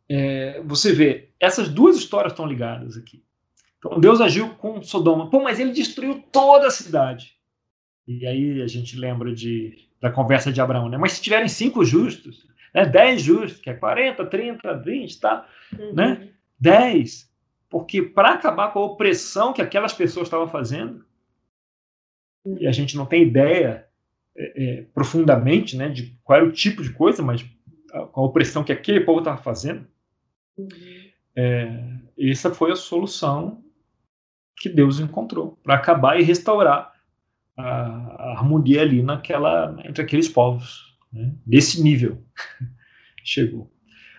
é, 0.10 0.62
você 0.64 0.94
vê, 0.94 1.34
essas 1.40 1.70
duas 1.70 1.98
histórias 1.98 2.32
estão 2.34 2.46
ligadas 2.46 2.98
aqui. 2.98 3.24
Então, 3.78 4.00
Deus 4.00 4.22
agiu 4.22 4.56
com 4.56 4.82
Sodoma. 4.82 5.30
Pô, 5.30 5.44
mas 5.44 5.60
ele 5.60 5.72
destruiu 5.72 6.22
toda 6.32 6.68
a 6.68 6.72
cidade. 6.72 7.38
E 8.08 8.26
aí 8.28 8.62
a 8.62 8.68
gente 8.68 8.98
lembra 8.98 9.34
de, 9.34 9.88
da 10.00 10.12
conversa 10.12 10.52
de 10.52 10.62
Abraão, 10.62 10.90
né? 10.90 10.98
Mas 10.98 11.14
se 11.14 11.22
tiverem 11.22 11.48
cinco 11.48 11.84
justos, 11.84 12.48
né? 12.74 12.86
dez 12.86 13.22
justos, 13.22 13.60
que 13.60 13.70
é 13.70 13.74
40, 13.74 14.26
30, 14.26 14.74
20, 14.78 15.20
tá? 15.20 15.48
Uhum. 15.78 15.94
Né? 15.94 16.30
10. 16.60 17.32
Porque 17.70 18.02
para 18.02 18.34
acabar 18.34 18.72
com 18.72 18.80
a 18.80 18.86
opressão 18.86 19.54
que 19.54 19.62
aquelas 19.62 19.94
pessoas 19.94 20.28
estavam 20.28 20.48
fazendo, 20.48 21.04
e 22.60 22.68
a 22.68 22.72
gente 22.72 22.96
não 22.96 23.06
tem 23.06 23.24
ideia 23.24 23.88
é, 24.38 24.64
é, 24.64 24.82
profundamente 24.94 25.76
né, 25.76 25.90
de 25.90 26.16
qual 26.24 26.38
era 26.38 26.48
o 26.48 26.52
tipo 26.52 26.84
de 26.84 26.92
coisa, 26.92 27.24
mas 27.24 27.44
a, 27.92 28.02
com 28.02 28.22
a 28.22 28.26
opressão 28.26 28.64
que 28.64 28.72
aquele 28.72 29.00
povo 29.00 29.20
estava 29.20 29.38
fazendo, 29.38 29.88
uhum. 30.56 30.68
é, 31.36 31.84
essa 32.18 32.54
foi 32.54 32.72
a 32.72 32.76
solução 32.76 33.64
que 34.56 34.70
Deus 34.70 35.00
encontrou 35.00 35.58
para 35.64 35.76
acabar 35.76 36.20
e 36.20 36.24
restaurar 36.24 36.95
a, 37.58 38.34
harmonia 38.34 38.82
ali 38.82 39.02
naquela 39.02 39.76
entre 39.86 40.02
aqueles 40.02 40.28
povos, 40.28 40.98
né, 41.12 41.34
desse 41.46 41.82
nível 41.82 42.24
chegou. 43.24 43.72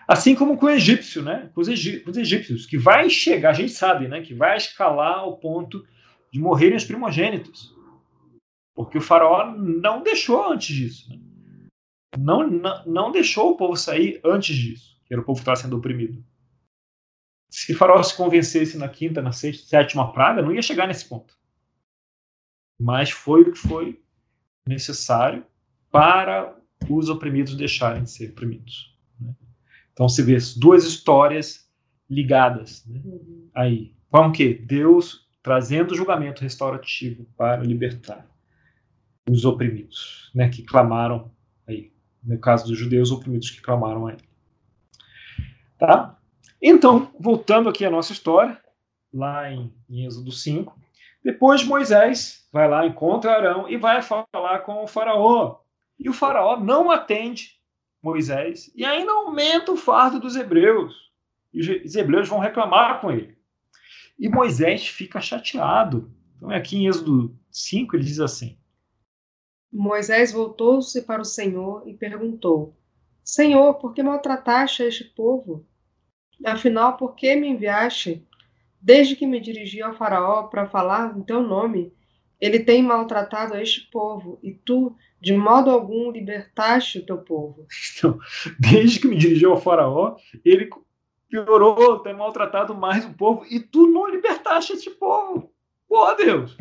Assim 0.07 0.35
como 0.35 0.57
com 0.57 0.67
o 0.67 0.69
egípcio, 0.69 1.21
né? 1.21 1.49
Com 1.53 1.59
os, 1.59 1.67
com 1.67 2.11
os, 2.11 2.17
egípcios, 2.17 2.65
que 2.65 2.77
vai 2.77 3.09
chegar, 3.09 3.49
a 3.49 3.53
gente 3.53 3.73
sabe, 3.73 4.07
né? 4.07 4.21
Que 4.21 4.33
vai 4.33 4.55
escalar 4.55 5.19
ao 5.19 5.37
ponto 5.37 5.85
de 6.31 6.39
morrerem 6.39 6.77
os 6.77 6.85
primogênitos. 6.85 7.75
Porque 8.73 8.97
o 8.97 9.01
faraó 9.01 9.51
não 9.51 10.01
deixou 10.01 10.49
antes 10.49 10.73
disso. 10.73 11.09
Né? 11.09 11.19
Não, 12.17 12.47
não, 12.47 12.85
não 12.85 13.11
deixou 13.11 13.51
o 13.51 13.57
povo 13.57 13.75
sair 13.75 14.21
antes 14.23 14.55
disso, 14.55 14.97
que 15.05 15.13
era 15.13 15.21
o 15.21 15.25
povo 15.25 15.39
que 15.39 15.41
estava 15.41 15.57
sendo 15.57 15.77
oprimido. 15.77 16.23
Se 17.49 17.73
o 17.73 17.77
faraó 17.77 18.01
se 18.01 18.15
convencesse 18.15 18.77
na 18.77 18.87
quinta, 18.87 19.21
na 19.21 19.31
sexta, 19.31 19.67
sétima 19.67 20.13
praga, 20.13 20.41
não 20.41 20.53
ia 20.53 20.61
chegar 20.61 20.87
nesse 20.87 21.07
ponto. 21.07 21.37
Mas 22.79 23.09
foi 23.09 23.41
o 23.41 23.51
que 23.51 23.57
foi 23.57 24.01
necessário 24.67 25.45
para 25.91 26.55
os 26.89 27.09
oprimidos 27.09 27.55
deixarem 27.55 28.03
de 28.03 28.11
ser 28.11 28.31
oprimidos. 28.31 28.95
Então 29.93 30.07
se 30.07 30.21
vê 30.21 30.37
duas 30.57 30.85
histórias 30.85 31.67
ligadas 32.09 32.85
né? 32.85 33.01
uhum. 33.03 33.49
aí. 33.53 33.95
Com 34.11 34.27
o 34.27 34.31
que? 34.31 34.53
Deus 34.53 35.27
trazendo 35.41 35.91
o 35.91 35.95
julgamento 35.95 36.41
restaurativo 36.41 37.25
para 37.35 37.63
libertar 37.63 38.27
os 39.29 39.45
oprimidos, 39.45 40.29
né? 40.33 40.49
Que 40.49 40.61
clamaram 40.61 41.31
aí. 41.65 41.91
No 42.23 42.37
caso 42.39 42.67
dos 42.67 42.77
judeus, 42.77 43.11
oprimidos 43.11 43.49
que 43.49 43.61
clamaram 43.61 44.07
a 44.07 44.13
ele. 44.13 44.23
Tá? 45.77 46.17
Então, 46.61 47.11
voltando 47.19 47.69
aqui 47.69 47.85
à 47.85 47.89
nossa 47.89 48.11
história, 48.11 48.59
lá 49.13 49.51
em, 49.51 49.73
em 49.89 50.05
Êxodo 50.05 50.31
5. 50.31 50.77
Depois 51.27 51.61
Moisés 51.61 52.47
vai 52.53 52.69
lá, 52.69 52.87
encontra 52.87 53.33
Arão 53.33 53.67
e 53.67 53.75
vai 53.75 54.01
falar 54.01 54.59
com 54.59 54.81
o 54.81 54.87
faraó. 54.87 55.59
E 55.99 56.07
o 56.07 56.13
faraó 56.13 56.57
não 56.57 56.89
atende 56.89 57.59
Moisés 58.01 58.71
e 58.73 58.85
ainda 58.85 59.11
aumenta 59.11 59.73
o 59.73 59.75
fardo 59.75 60.21
dos 60.21 60.37
hebreus. 60.37 60.95
E 61.53 61.59
os 61.59 61.95
hebreus 61.97 62.29
vão 62.29 62.39
reclamar 62.39 63.01
com 63.01 63.11
ele. 63.11 63.37
E 64.17 64.29
Moisés 64.29 64.87
fica 64.87 65.19
chateado. 65.19 66.09
Então, 66.37 66.49
aqui 66.49 66.77
em 66.77 66.87
Êxodo 66.87 67.37
5, 67.51 67.97
ele 67.97 68.05
diz 68.05 68.21
assim: 68.21 68.57
Moisés 69.69 70.31
voltou-se 70.31 71.01
para 71.01 71.21
o 71.21 71.25
Senhor 71.25 71.85
e 71.85 71.93
perguntou: 71.93 72.73
Senhor, 73.21 73.73
por 73.73 73.93
que 73.93 74.01
maltrataste 74.01 74.83
este 74.83 75.03
povo? 75.03 75.67
Afinal, 76.45 76.95
por 76.95 77.15
que 77.15 77.35
me 77.35 77.49
enviaste? 77.49 78.25
Desde 78.81 79.15
que 79.15 79.25
me 79.25 79.39
dirigi 79.39 79.81
ao 79.81 79.93
Faraó 79.93 80.43
para 80.43 80.67
falar 80.67 81.17
em 81.17 81.21
teu 81.21 81.41
nome, 81.41 81.93
ele 82.39 82.59
tem 82.59 82.83
maltratado 82.83 83.57
este 83.57 83.89
povo, 83.89 84.39
e 84.43 84.53
tu, 84.53 84.95
de 85.19 85.33
modo 85.35 85.71
algum, 85.71 86.11
libertaste 86.11 86.99
o 86.99 87.05
teu 87.05 87.17
povo. 87.17 87.65
Então, 87.97 88.19
desde 88.59 88.99
que 88.99 89.07
me 89.07 89.17
dirigi 89.17 89.45
ao 89.45 89.59
Faraó, 89.59 90.17
ele 90.45 90.69
piorou, 91.29 91.99
tem 91.99 92.13
maltratado 92.13 92.75
mais 92.75 93.03
o 93.05 93.13
povo, 93.13 93.43
e 93.49 93.59
tu 93.59 93.87
não 93.87 94.07
libertaste 94.07 94.73
este 94.73 94.91
povo. 94.91 95.51
Pô, 95.89 96.13
Deus, 96.13 96.55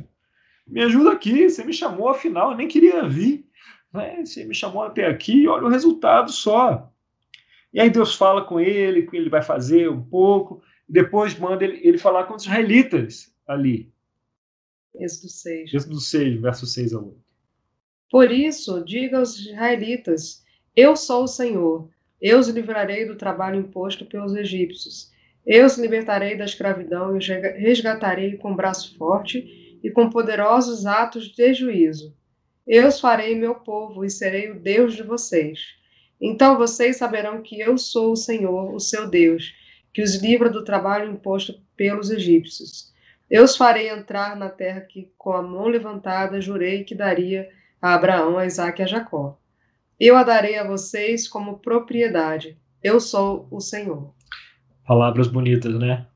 me 0.66 0.83
ajuda 0.83 1.12
aqui, 1.12 1.48
você 1.48 1.62
me 1.62 1.72
chamou, 1.72 2.09
afinal, 2.09 2.50
eu 2.50 2.57
nem 2.57 2.66
queria 2.66 3.07
vir. 3.07 3.46
Né? 3.92 4.24
Você 4.24 4.44
me 4.44 4.55
chamou 4.55 4.83
até 4.83 5.07
aqui, 5.07 5.46
olha 5.46 5.66
o 5.66 5.70
resultado 5.70 6.33
só. 6.33 6.90
E 7.72 7.81
aí 7.81 7.90
Deus 7.90 8.14
fala 8.14 8.44
com 8.44 8.59
ele, 8.59 9.07
que 9.07 9.16
ele 9.16 9.29
vai 9.29 9.42
fazer 9.42 9.90
um 9.90 10.02
pouco, 10.02 10.62
depois 10.88 11.38
manda 11.38 11.64
ele, 11.64 11.81
ele 11.87 11.99
falar 11.99 12.25
com 12.25 12.35
os 12.35 12.44
israelitas 12.44 13.35
ali. 13.46 13.92
Êxodo 14.94 15.29
6. 15.29 15.75
Êxodo 15.75 16.01
6, 16.01 16.40
verso 16.40 16.66
6 16.66 16.94
a 16.94 17.01
8. 17.01 17.16
Por 18.11 18.31
isso, 18.31 18.85
diga 18.85 19.18
aos 19.18 19.38
israelitas: 19.38 20.44
Eu 20.75 20.96
sou 20.96 21.25
o 21.25 21.29
Senhor. 21.29 21.90
Eu 22.20 22.38
os 22.38 22.49
livrarei 22.49 23.05
do 23.05 23.16
trabalho 23.16 23.61
imposto 23.61 24.07
pelos 24.07 24.35
egípcios. 24.35 25.12
Eu 25.44 25.66
os 25.66 25.77
libertarei 25.77 26.37
da 26.37 26.44
escravidão 26.44 27.14
e 27.14 27.18
os 27.18 27.27
resgatarei 27.27 28.37
com 28.37 28.57
braço 28.57 28.96
forte 28.96 29.79
e 29.83 29.90
com 29.90 30.09
poderosos 30.09 30.87
atos 30.87 31.29
de 31.29 31.53
juízo. 31.53 32.16
Eu 32.66 32.88
os 32.88 32.99
farei 32.99 33.35
meu 33.37 33.55
povo 33.57 34.05
e 34.05 34.11
serei 34.11 34.51
o 34.51 34.59
Deus 34.59 34.94
de 34.94 35.03
vocês. 35.03 35.61
Então 36.20 36.57
vocês 36.57 36.96
saberão 36.96 37.42
que 37.42 37.61
eu 37.61 37.77
sou 37.77 38.12
o 38.12 38.16
Senhor, 38.16 38.75
o 38.75 38.81
seu 38.81 39.09
Deus, 39.09 39.55
que 39.96 40.02
os 40.02 40.16
livra 40.16 40.50
do 40.50 40.62
trabalho 40.62 41.11
imposto 41.11 41.59
pelos 41.74 42.11
egípcios. 42.11 42.92
Eu 43.30 43.44
os 43.44 43.56
farei 43.56 43.88
entrar 43.88 44.37
na 44.37 44.50
terra 44.50 44.82
que, 44.82 45.11
com 45.16 45.32
a 45.32 45.40
mão 45.40 45.68
levantada, 45.68 46.38
jurei 46.38 46.85
que 46.85 46.94
daria 46.94 47.48
a 47.80 47.94
Abraão, 47.94 48.37
a 48.37 48.44
Isaque 48.44 48.82
e 48.82 48.85
a 48.85 48.87
Jacó. 48.87 49.38
Eu 49.98 50.14
a 50.14 50.22
darei 50.22 50.59
a 50.59 50.66
vocês 50.66 51.26
como 51.26 51.61
propriedade. 51.61 52.59
Eu 52.82 53.00
sou 53.00 53.48
o 53.50 53.59
Senhor. 53.59 54.12
Palavras 54.87 55.28
bonitas, 55.28 55.74
né? 55.78 56.06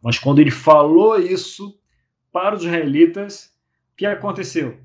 Mas 0.00 0.18
quando 0.18 0.38
ele 0.38 0.50
falou 0.50 1.20
isso 1.20 1.78
para 2.32 2.54
os 2.54 2.64
israelitas, 2.64 3.54
o 3.92 3.96
que 3.98 4.06
aconteceu? 4.06 4.78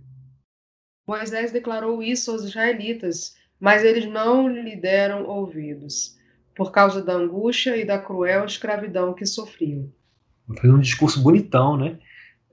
Moisés 1.07 1.53
declarou 1.53 2.03
isso 2.03 2.29
aos 2.31 2.43
israelitas 2.43 3.33
mas 3.61 3.83
eles 3.83 4.07
não 4.07 4.47
lhe 4.47 4.75
deram 4.75 5.23
ouvidos, 5.27 6.17
por 6.55 6.71
causa 6.71 7.03
da 7.03 7.13
angústia 7.13 7.77
e 7.77 7.85
da 7.85 7.97
cruel 7.97 8.45
escravidão 8.45 9.13
que 9.13 9.25
sofriam. 9.25 9.91
Foi 10.59 10.69
um 10.69 10.79
discurso 10.79 11.21
bonitão, 11.21 11.77
né? 11.77 11.97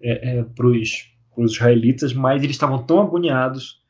É, 0.00 0.38
é, 0.38 0.42
para 0.42 0.66
os 0.66 1.52
israelitas, 1.52 2.12
mas 2.12 2.42
eles 2.42 2.54
estavam 2.54 2.84
tão 2.84 3.00
agoniados 3.00 3.82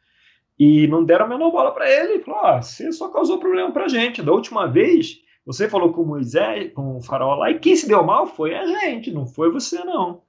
e 0.59 0.87
não 0.87 1.05
deram 1.05 1.27
a 1.27 1.29
menor 1.29 1.51
bola 1.51 1.73
para 1.73 1.91
ele. 1.91 2.21
Falou: 2.21 2.41
oh, 2.43 2.63
você 2.63 2.91
só 2.93 3.09
causou 3.09 3.39
problema 3.39 3.71
para 3.71 3.85
a 3.85 3.89
gente. 3.89 4.23
Da 4.23 4.33
última 4.33 4.67
vez, 4.67 5.21
você 5.45 5.69
falou 5.69 5.93
com 5.93 6.05
Moisés, 6.05 6.73
com 6.73 6.97
o 6.97 7.03
faraó 7.03 7.35
lá, 7.35 7.51
e 7.51 7.59
quem 7.59 7.77
se 7.77 7.87
deu 7.87 8.03
mal 8.03 8.27
foi 8.27 8.55
a 8.55 8.67
gente, 8.67 9.11
não 9.11 9.27
foi 9.27 9.51
você, 9.51 9.85
não. 9.85 10.23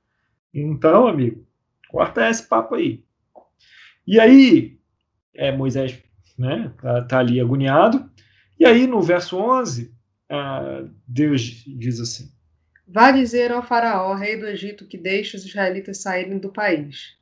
Então, 0.53 1.07
amigo, 1.07 1.45
corta 1.89 2.29
esse 2.29 2.47
papo 2.47 2.75
aí. 2.75 3.03
E 4.05 4.19
aí, 4.19 4.77
é, 5.33 5.51
Moisés 5.55 6.01
né? 6.39 6.71
Tá, 6.81 7.01
tá 7.01 7.19
ali 7.19 7.41
agoniado. 7.41 8.09
E 8.59 8.65
aí 8.65 8.85
no 8.85 9.01
verso 9.01 9.37
11, 9.37 9.93
uh, 10.29 10.89
Deus 11.07 11.63
diz 11.65 11.99
assim: 12.01 12.29
Vá 12.85 13.11
dizer 13.11 13.51
ao 13.51 13.63
faraó, 13.63 14.13
rei 14.13 14.35
do 14.35 14.47
Egito, 14.47 14.85
que 14.85 14.97
deixe 14.97 15.37
os 15.37 15.45
israelitas 15.45 16.01
saírem 16.01 16.37
do 16.37 16.51
país. 16.51 17.17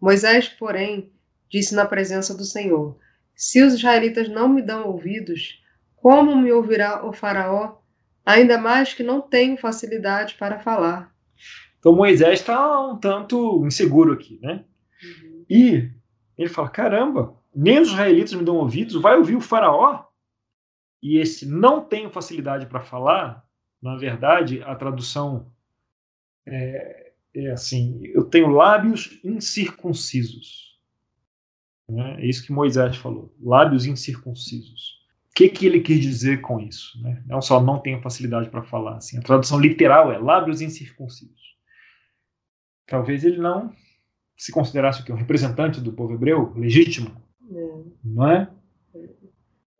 Moisés, 0.00 0.48
porém, 0.48 1.10
disse 1.48 1.74
na 1.74 1.86
presença 1.86 2.36
do 2.36 2.44
Senhor: 2.44 2.98
Se 3.34 3.62
os 3.62 3.74
israelitas 3.74 4.28
não 4.28 4.48
me 4.48 4.60
dão 4.60 4.88
ouvidos, 4.88 5.62
como 5.96 6.36
me 6.36 6.52
ouvirá 6.52 7.06
o 7.06 7.12
faraó? 7.12 7.78
Ainda 8.26 8.58
mais 8.58 8.92
que 8.92 9.02
não 9.02 9.20
tenho 9.20 9.56
facilidade 9.56 10.34
para 10.34 10.58
falar. 10.58 11.12
Então 11.78 11.94
Moisés 11.94 12.40
está 12.40 12.80
um 12.80 12.96
tanto 12.96 13.66
inseguro 13.66 14.12
aqui, 14.12 14.38
né? 14.40 14.64
Uhum. 15.02 15.44
E 15.48 15.90
ele 16.36 16.48
fala: 16.48 16.68
caramba, 16.68 17.34
nem 17.54 17.80
os 17.80 17.88
israelitas 17.88 18.34
me 18.34 18.44
dão 18.44 18.56
ouvidos, 18.56 19.00
vai 19.00 19.16
ouvir 19.16 19.36
o 19.36 19.40
faraó? 19.40 20.04
E 21.02 21.18
esse 21.18 21.44
não 21.46 21.82
tenho 21.82 22.10
facilidade 22.10 22.66
para 22.66 22.80
falar, 22.80 23.44
na 23.82 23.96
verdade, 23.96 24.62
a 24.62 24.74
tradução 24.76 25.52
é, 26.46 27.12
é, 27.34 27.50
assim: 27.50 28.00
eu 28.04 28.24
tenho 28.24 28.48
lábios 28.48 29.18
incircuncisos. 29.24 30.78
Né? 31.88 32.16
É 32.20 32.26
isso 32.26 32.46
que 32.46 32.52
Moisés 32.52 32.96
falou: 32.96 33.34
lábios 33.42 33.84
incircuncisos. 33.84 35.02
O 35.30 35.34
que, 35.34 35.48
que 35.48 35.66
ele 35.66 35.80
quis 35.80 36.00
dizer 36.00 36.40
com 36.42 36.60
isso? 36.60 37.02
Né? 37.02 37.22
Não 37.26 37.40
só 37.40 37.60
não 37.60 37.78
tenho 37.78 38.02
facilidade 38.02 38.50
para 38.50 38.62
falar, 38.62 38.98
assim, 38.98 39.18
a 39.18 39.22
tradução 39.22 39.58
literal 39.58 40.12
é 40.12 40.18
lábios 40.18 40.60
incircuncisos. 40.60 41.56
Talvez 42.86 43.24
ele 43.24 43.38
não 43.38 43.74
se 44.36 44.52
considerasse 44.52 45.00
o 45.00 45.04
que 45.04 45.12
um 45.12 45.16
representante 45.16 45.80
do 45.80 45.92
povo 45.92 46.12
hebreu 46.12 46.52
legítimo, 46.54 47.10
é. 47.50 47.82
Não 48.04 48.30
é? 48.30 48.50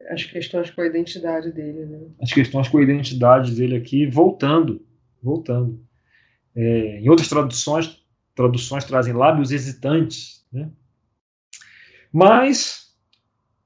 As 0.08 0.24
questões 0.24 0.70
com 0.70 0.80
a 0.80 0.86
identidade 0.86 1.52
dele, 1.52 1.86
né? 1.86 2.00
As 2.20 2.32
questões 2.32 2.68
com 2.68 2.78
a 2.78 2.82
identidade 2.82 3.54
dele 3.54 3.76
aqui, 3.76 4.06
voltando, 4.06 4.84
voltando. 5.22 5.80
É, 6.54 7.00
em 7.00 7.08
outras 7.08 7.28
traduções, 7.28 8.02
traduções 8.34 8.84
trazem 8.84 9.14
lábios 9.14 9.52
hesitantes, 9.52 10.44
né? 10.52 10.70
Mas 12.12 12.94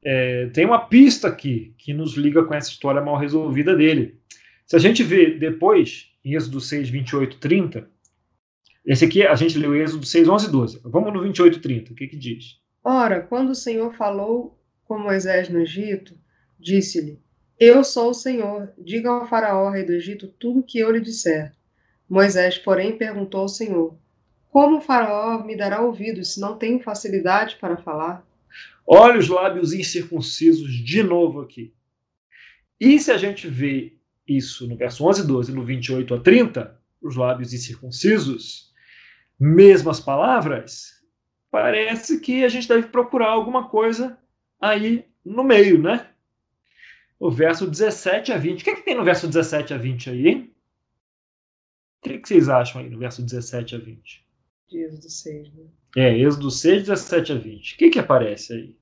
é, 0.05 0.46
tem 0.51 0.64
uma 0.64 0.87
pista 0.87 1.27
aqui 1.27 1.75
que 1.79 1.92
nos 1.92 2.14
liga 2.14 2.44
com 2.44 2.55
essa 2.55 2.70
história 2.70 3.03
mal 3.03 3.16
resolvida 3.16 3.75
dele. 3.75 4.20
Se 4.64 4.77
a 4.77 4.79
gente 4.79 5.03
vê 5.03 5.37
depois, 5.37 6.12
em 6.25 6.35
Êxodo 6.35 6.61
6, 6.61 6.88
28, 6.88 7.38
30, 7.38 7.90
esse 8.85 9.05
aqui 9.05 9.27
a 9.27 9.35
gente 9.35 9.59
leu 9.59 9.75
Êxodo 9.75 10.07
6, 10.07 10.29
11 10.29 10.51
12. 10.51 10.81
Vamos 10.85 11.12
no 11.12 11.22
28, 11.22 11.61
30. 11.61 11.92
O 11.92 11.96
que 11.96 12.07
que 12.07 12.16
diz? 12.16 12.61
Ora, 12.85 13.20
quando 13.20 13.51
o 13.51 13.55
Senhor 13.55 13.92
falou 13.94 14.57
com 14.85 14.96
Moisés 14.96 15.49
no 15.49 15.59
Egito, 15.59 16.16
disse-lhe: 16.59 17.21
Eu 17.59 17.85
sou 17.85 18.11
o 18.11 18.14
Senhor, 18.14 18.73
diga 18.79 19.11
ao 19.11 19.27
Faraó, 19.27 19.71
rei 19.71 19.85
do 19.85 19.92
Egito, 19.92 20.29
tudo 20.29 20.61
o 20.61 20.62
que 20.62 20.79
eu 20.79 20.90
lhe 20.90 21.01
disser. 21.01 21.53
Moisés, 22.09 22.59
porém, 22.59 22.97
perguntou 22.97 23.40
ao 23.40 23.49
Senhor: 23.49 23.97
Como 24.51 24.79
o 24.79 24.81
Faraó 24.81 25.45
me 25.45 25.57
dará 25.57 25.81
ouvidos 25.81 26.35
se 26.35 26.40
não 26.40 26.57
tenho 26.57 26.83
facilidade 26.83 27.57
para 27.57 27.77
falar? 27.77 28.27
Olha 28.87 29.19
os 29.19 29.29
lábios 29.29 29.73
incircuncisos 29.73 30.73
de 30.73 31.03
novo 31.03 31.40
aqui. 31.40 31.75
E 32.81 32.99
se 32.99 33.11
a 33.11 33.16
gente 33.16 33.49
vê 33.49 33.97
isso 34.29 34.69
no 34.69 34.77
verso 34.77 35.05
11 35.05 35.23
e 35.23 35.27
12, 35.27 35.53
no 35.53 35.64
28 35.64 36.14
a 36.14 36.21
30, 36.21 36.81
os 37.03 37.16
lábios 37.16 37.53
incircuncisos, 37.53 38.73
mesmas 39.38 40.01
palavras, 40.01 41.03
parece 41.51 42.21
que 42.21 42.45
a 42.45 42.49
gente 42.49 42.69
deve 42.69 42.88
procurar 42.88 43.29
alguma 43.29 43.69
coisa 43.69 44.19
aí 44.61 45.05
no 45.25 45.42
meio, 45.42 45.81
né? 45.81 46.09
O 47.18 47.31
verso 47.31 47.66
17 47.66 48.33
a 48.33 48.37
20. 48.37 48.61
O 48.61 48.64
que, 48.64 48.70
é 48.70 48.74
que 48.74 48.83
tem 48.83 48.94
no 48.94 49.05
verso 49.05 49.26
17 49.26 49.72
a 49.72 49.79
20 49.79 50.11
aí? 50.11 50.35
O 51.98 52.09
que, 52.09 52.12
é 52.14 52.18
que 52.18 52.29
vocês 52.29 52.48
acham 52.48 52.81
aí 52.81 52.90
no 52.90 52.98
verso 52.98 53.22
17 53.22 53.74
a 53.74 53.79
20? 53.79 54.26
Êxodo 54.72 55.09
6, 55.09 55.52
né? 55.55 55.64
É, 55.96 56.18
Êxodo 56.18 56.50
6, 56.50 56.83
17 56.83 57.33
a 57.33 57.37
20. 57.37 57.74
O 57.74 57.79
que, 57.79 57.90
que 57.90 57.98
aparece 57.98 58.52
aí? 58.52 58.76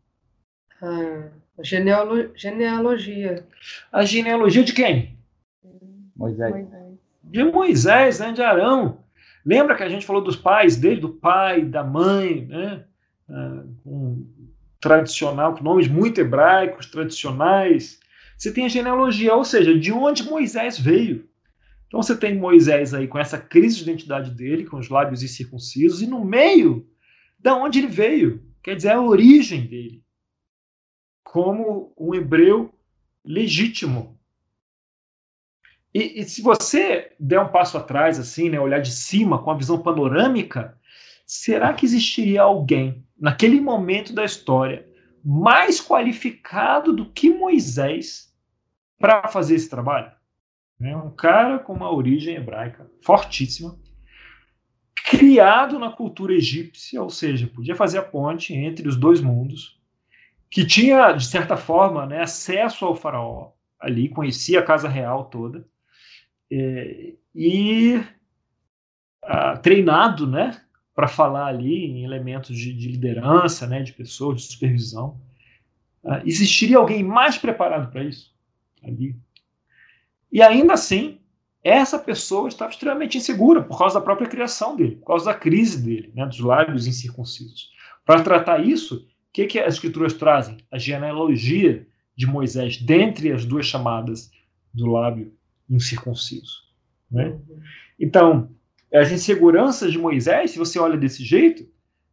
Ah, 0.82 1.30
a 1.58 1.62
genealo 1.62 2.36
genealogia. 2.36 3.46
A 3.92 4.04
genealogia 4.04 4.64
de 4.64 4.72
quem? 4.72 5.16
Moisés. 6.16 6.54
De 7.22 7.44
Moisés, 7.44 8.18
né? 8.18 8.32
De 8.32 8.42
Arão. 8.42 9.04
Lembra 9.44 9.76
que 9.76 9.82
a 9.82 9.88
gente 9.88 10.06
falou 10.06 10.22
dos 10.22 10.36
pais 10.36 10.76
dele, 10.76 11.00
do 11.00 11.10
pai, 11.10 11.64
da 11.64 11.84
mãe, 11.84 12.46
né? 12.46 12.84
Ah, 13.28 13.62
um 13.86 14.26
tradicional, 14.80 15.54
com 15.54 15.64
nomes 15.64 15.88
muito 15.88 16.20
hebraicos, 16.20 16.86
tradicionais. 16.86 18.00
Você 18.36 18.52
tem 18.52 18.64
a 18.64 18.68
genealogia, 18.68 19.34
ou 19.34 19.44
seja, 19.44 19.78
de 19.78 19.92
onde 19.92 20.24
Moisés 20.24 20.78
veio. 20.78 21.28
Então 21.86 22.02
você 22.02 22.16
tem 22.16 22.36
Moisés 22.36 22.92
aí 22.92 23.06
com 23.06 23.18
essa 23.18 23.38
crise 23.38 23.76
de 23.76 23.82
identidade 23.82 24.30
dele, 24.30 24.66
com 24.66 24.78
os 24.78 24.88
lábios 24.88 25.22
incircuncisos, 25.22 26.02
e 26.02 26.06
no 26.06 26.24
meio, 26.24 26.88
da 27.38 27.54
onde 27.54 27.78
ele 27.78 27.88
veio, 27.88 28.42
quer 28.62 28.74
dizer, 28.74 28.90
a 28.90 29.00
origem 29.00 29.66
dele, 29.66 30.02
como 31.22 31.94
um 31.96 32.14
hebreu 32.14 32.74
legítimo. 33.24 34.18
E, 35.94 36.20
e, 36.20 36.24
se 36.24 36.42
você 36.42 37.12
der 37.20 37.40
um 37.40 37.48
passo 37.48 37.78
atrás, 37.78 38.18
assim, 38.18 38.50
né, 38.50 38.58
olhar 38.58 38.80
de 38.80 38.90
cima, 38.90 39.40
com 39.40 39.50
a 39.52 39.56
visão 39.56 39.80
panorâmica, 39.80 40.76
será 41.24 41.72
que 41.72 41.86
existiria 41.86 42.42
alguém, 42.42 43.06
naquele 43.16 43.60
momento 43.60 44.12
da 44.12 44.24
história, 44.24 44.84
mais 45.24 45.80
qualificado 45.80 46.92
do 46.92 47.10
que 47.10 47.30
Moisés 47.30 48.34
para 48.98 49.26
fazer 49.28 49.54
esse 49.54 49.70
trabalho? 49.70 50.12
É 50.80 50.94
um 50.96 51.10
cara 51.10 51.58
com 51.58 51.72
uma 51.72 51.90
origem 51.90 52.34
hebraica 52.34 52.90
fortíssima, 53.02 53.78
criado 55.06 55.78
na 55.78 55.90
cultura 55.90 56.34
egípcia, 56.34 57.02
ou 57.02 57.08
seja, 57.08 57.46
podia 57.46 57.74
fazer 57.74 57.98
a 57.98 58.02
ponte 58.02 58.52
entre 58.52 58.86
os 58.86 58.96
dois 58.96 59.20
mundos, 59.20 59.80
que 60.50 60.66
tinha, 60.66 61.12
de 61.12 61.26
certa 61.26 61.56
forma, 61.56 62.06
né, 62.06 62.22
acesso 62.22 62.84
ao 62.84 62.94
faraó 62.94 63.52
ali, 63.78 64.08
conhecia 64.08 64.60
a 64.60 64.64
casa 64.64 64.88
real 64.88 65.24
toda, 65.24 65.66
é, 66.50 67.14
e 67.34 68.02
ah, 69.22 69.56
treinado 69.56 70.26
né, 70.26 70.60
para 70.94 71.08
falar 71.08 71.46
ali 71.46 71.86
em 71.86 72.04
elementos 72.04 72.56
de, 72.56 72.72
de, 72.72 72.88
liderança, 72.88 73.66
né, 73.66 73.82
de 73.82 73.92
pessoas, 73.92 74.42
de 74.42 74.52
supervisão. 74.52 75.18
Ah, 76.04 76.22
existiria 76.24 76.78
alguém 76.78 77.02
mais 77.02 77.36
preparado 77.36 77.90
para 77.90 78.04
isso 78.04 78.32
ali? 78.82 79.16
E 80.30 80.42
ainda 80.42 80.74
assim, 80.74 81.18
essa 81.62 81.98
pessoa 81.98 82.48
estava 82.48 82.70
extremamente 82.70 83.16
insegura 83.16 83.62
por 83.62 83.78
causa 83.78 83.98
da 83.98 84.04
própria 84.04 84.28
criação 84.28 84.76
dele, 84.76 84.96
por 84.96 85.06
causa 85.06 85.24
da 85.26 85.34
crise 85.34 85.82
dele, 85.82 86.12
né, 86.14 86.26
dos 86.26 86.40
lábios 86.40 86.86
incircuncisos. 86.86 87.70
Para 88.04 88.22
tratar 88.22 88.64
isso, 88.64 88.96
o 88.96 89.32
que, 89.32 89.46
que 89.46 89.58
as 89.58 89.74
escrituras 89.74 90.12
trazem? 90.12 90.58
A 90.70 90.78
genealogia 90.78 91.86
de 92.16 92.26
Moisés, 92.26 92.80
dentre 92.80 93.32
as 93.32 93.44
duas 93.44 93.66
chamadas 93.66 94.30
do 94.72 94.86
lábio 94.86 95.32
incircunciso. 95.68 96.62
Né? 97.10 97.38
Então, 97.98 98.50
as 98.94 99.10
inseguranças 99.10 99.90
de 99.92 99.98
Moisés, 99.98 100.52
se 100.52 100.58
você 100.58 100.78
olha 100.78 100.96
desse 100.96 101.24
jeito, 101.24 101.68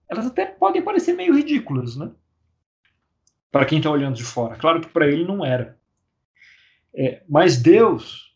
elas 0.09 0.25
até 0.25 0.45
podem 0.45 0.81
parecer 0.81 1.13
meio 1.13 1.35
ridículas, 1.35 1.95
né? 1.95 2.11
Para 3.51 3.65
quem 3.65 3.77
está 3.77 3.89
olhando 3.89 4.15
de 4.15 4.23
fora. 4.23 4.55
Claro 4.55 4.81
que 4.81 4.89
para 4.89 5.07
ele 5.07 5.23
não 5.23 5.45
era. 5.45 5.79
É, 6.93 7.23
mas 7.29 7.57
Deus, 7.61 8.35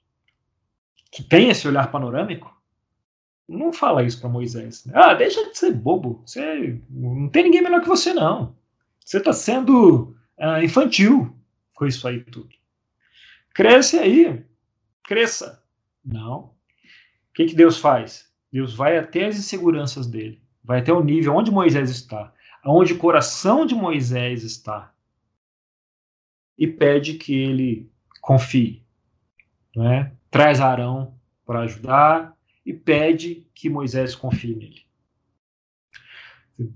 que 1.11 1.23
tem 1.23 1.49
esse 1.49 1.67
olhar 1.67 1.91
panorâmico, 1.91 2.55
não 3.47 3.71
fala 3.73 4.03
isso 4.03 4.19
para 4.19 4.29
Moisés. 4.29 4.85
Né? 4.85 4.93
Ah, 4.95 5.13
deixa 5.13 5.49
de 5.49 5.57
ser 5.57 5.73
bobo. 5.73 6.23
Você 6.25 6.81
não 6.89 7.29
tem 7.29 7.43
ninguém 7.43 7.61
melhor 7.61 7.81
que 7.81 7.87
você 7.87 8.13
não. 8.13 8.55
Você 9.03 9.17
está 9.17 9.33
sendo 9.33 10.15
ah, 10.37 10.63
infantil 10.63 11.35
com 11.73 11.85
isso 11.85 12.07
aí 12.07 12.21
tudo. 12.23 12.49
Cresce 13.53 13.97
aí, 13.97 14.43
cresça. 15.03 15.63
Não. 16.03 16.37
O 16.39 17.33
que, 17.33 17.45
que 17.45 17.55
Deus 17.55 17.77
faz? 17.77 18.33
Deus 18.55 18.73
vai 18.73 18.97
até 18.97 19.25
as 19.25 19.37
inseguranças 19.37 20.07
dele, 20.07 20.41
vai 20.63 20.79
até 20.79 20.93
o 20.93 21.03
nível 21.03 21.35
onde 21.35 21.51
Moisés 21.51 21.89
está, 21.89 22.33
aonde 22.63 22.93
o 22.93 22.97
coração 22.97 23.65
de 23.65 23.75
Moisés 23.75 24.43
está, 24.43 24.95
e 26.57 26.65
pede 26.65 27.15
que 27.15 27.33
ele 27.33 27.91
confie. 28.21 28.81
Não 29.75 29.91
é? 29.91 30.15
Traz 30.31 30.61
Arão 30.61 31.19
para 31.45 31.63
ajudar 31.63 32.33
e 32.65 32.73
pede 32.73 33.45
que 33.53 33.69
Moisés 33.69 34.15
confie 34.15 34.55
nele. 34.55 34.85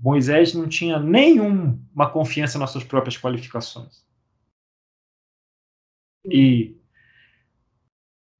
Moisés 0.02 0.52
não 0.52 0.68
tinha 0.68 0.98
nenhuma 0.98 2.10
confiança 2.12 2.58
nas 2.58 2.72
suas 2.72 2.84
próprias 2.84 3.16
qualificações. 3.16 4.04
E 6.26 6.76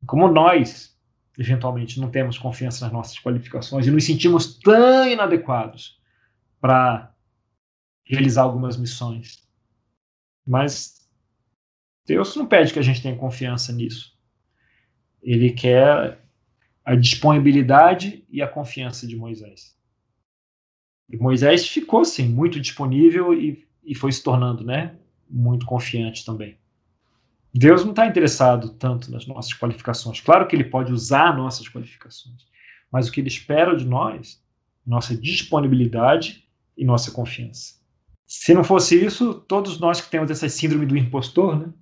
como 0.07 0.29
nós, 0.29 0.95
eventualmente, 1.41 1.99
não 1.99 2.11
temos 2.11 2.37
confiança 2.37 2.85
nas 2.85 2.93
nossas 2.93 3.19
qualificações 3.19 3.87
e 3.87 3.91
nos 3.91 4.05
sentimos 4.05 4.59
tão 4.59 5.09
inadequados 5.09 5.99
para 6.61 7.15
realizar 8.05 8.43
algumas 8.43 8.77
missões. 8.77 9.43
Mas 10.47 11.09
Deus 12.07 12.37
não 12.37 12.47
pede 12.47 12.75
que 12.75 12.79
a 12.79 12.83
gente 12.83 13.01
tenha 13.01 13.17
confiança 13.17 13.73
nisso. 13.73 14.15
Ele 15.23 15.51
quer 15.53 16.21
a 16.85 16.95
disponibilidade 16.95 18.23
e 18.29 18.43
a 18.43 18.49
confiança 18.49 19.07
de 19.07 19.17
Moisés. 19.17 19.75
E 21.09 21.17
Moisés 21.17 21.67
ficou, 21.67 22.05
sim, 22.05 22.29
muito 22.29 22.61
disponível 22.61 23.33
e, 23.33 23.67
e 23.83 23.95
foi 23.95 24.13
se 24.13 24.23
tornando 24.23 24.63
né, 24.63 24.95
muito 25.29 25.65
confiante 25.65 26.23
também. 26.23 26.60
Deus 27.53 27.83
não 27.83 27.91
está 27.91 28.07
interessado 28.07 28.71
tanto 28.71 29.11
nas 29.11 29.27
nossas 29.27 29.53
qualificações. 29.53 30.21
Claro 30.21 30.47
que 30.47 30.55
ele 30.55 30.65
pode 30.65 30.93
usar 30.93 31.37
nossas 31.37 31.69
qualificações, 31.69 32.47
mas 32.91 33.09
o 33.09 33.13
que 33.13 33.21
ele 33.21 33.29
espera 33.29 33.77
de 33.77 33.85
nós, 33.85 34.43
nossa 34.87 35.17
disponibilidade 35.17 36.45
e 36.77 36.85
nossa 36.85 37.11
confiança. 37.11 37.81
Se 38.27 38.55
não 38.55 38.63
fosse 38.63 39.05
isso, 39.05 39.35
todos 39.35 39.81
nós 39.81 40.01
que 40.01 40.11
temos 40.11 40.31
essa 40.31 40.49
síndrome 40.49 40.87
do 40.87 40.97
impostor, 40.97 41.59
né? 41.59 41.73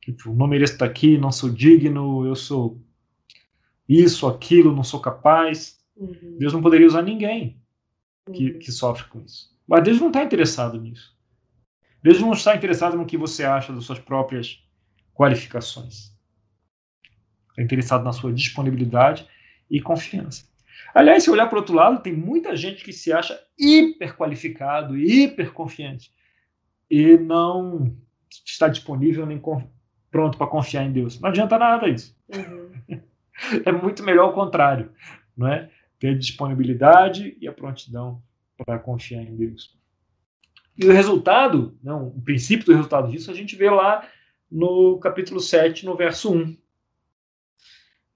Que 0.00 0.12
tipo, 0.12 0.32
não 0.32 0.46
mereço 0.46 0.74
estar 0.74 0.86
aqui, 0.86 1.18
não 1.18 1.32
sou 1.32 1.50
digno, 1.50 2.24
eu 2.24 2.36
sou 2.36 2.80
isso, 3.88 4.28
aquilo, 4.28 4.74
não 4.74 4.84
sou 4.84 5.00
capaz. 5.00 5.80
Uhum. 5.96 6.36
Deus 6.38 6.52
não 6.52 6.62
poderia 6.62 6.86
usar 6.86 7.02
ninguém 7.02 7.60
que, 8.32 8.52
uhum. 8.52 8.58
que 8.60 8.70
sofre 8.70 9.08
com 9.08 9.20
isso. 9.20 9.52
Mas 9.66 9.82
Deus 9.82 10.00
não 10.00 10.06
está 10.06 10.22
interessado 10.22 10.80
nisso. 10.80 11.16
Deus 12.00 12.20
não 12.20 12.32
está 12.32 12.54
interessado 12.54 12.96
no 12.96 13.04
que 13.04 13.16
você 13.16 13.42
acha 13.42 13.72
das 13.72 13.84
suas 13.84 13.98
próprias 13.98 14.64
qualificações. 15.16 16.14
É 17.58 17.62
interessado 17.62 18.04
na 18.04 18.12
sua 18.12 18.32
disponibilidade 18.32 19.26
e 19.70 19.80
confiança. 19.80 20.44
Aliás, 20.94 21.24
se 21.24 21.30
olhar 21.30 21.46
para 21.46 21.56
o 21.56 21.60
outro 21.60 21.74
lado, 21.74 22.02
tem 22.02 22.12
muita 22.12 22.54
gente 22.54 22.84
que 22.84 22.92
se 22.92 23.12
acha 23.12 23.38
hiper 23.58 24.16
qualificado, 24.16 24.96
hiper 24.96 25.52
confiante 25.52 26.12
e 26.90 27.16
não 27.16 27.96
está 28.44 28.68
disponível 28.68 29.26
nem 29.26 29.40
pronto 30.10 30.38
para 30.38 30.46
confiar 30.46 30.84
em 30.84 30.92
Deus. 30.92 31.18
Não 31.20 31.30
adianta 31.30 31.58
nada 31.58 31.88
isso. 31.88 32.16
Uhum. 32.28 33.00
é 33.64 33.72
muito 33.72 34.02
melhor 34.02 34.30
o 34.30 34.34
contrário, 34.34 34.92
não 35.36 35.48
é? 35.48 35.70
Ter 35.98 36.10
a 36.10 36.18
disponibilidade 36.18 37.36
e 37.40 37.48
a 37.48 37.52
prontidão 37.52 38.22
para 38.56 38.78
confiar 38.78 39.22
em 39.22 39.34
Deus. 39.34 39.76
E 40.76 40.86
o 40.86 40.92
resultado, 40.92 41.76
não, 41.82 42.08
o 42.08 42.20
princípio 42.20 42.66
do 42.66 42.74
resultado 42.74 43.10
disso, 43.10 43.30
a 43.30 43.34
gente 43.34 43.56
vê 43.56 43.70
lá 43.70 44.06
no 44.50 44.98
capítulo 44.98 45.40
7, 45.40 45.84
no 45.84 45.96
verso 45.96 46.32
1, 46.32 46.56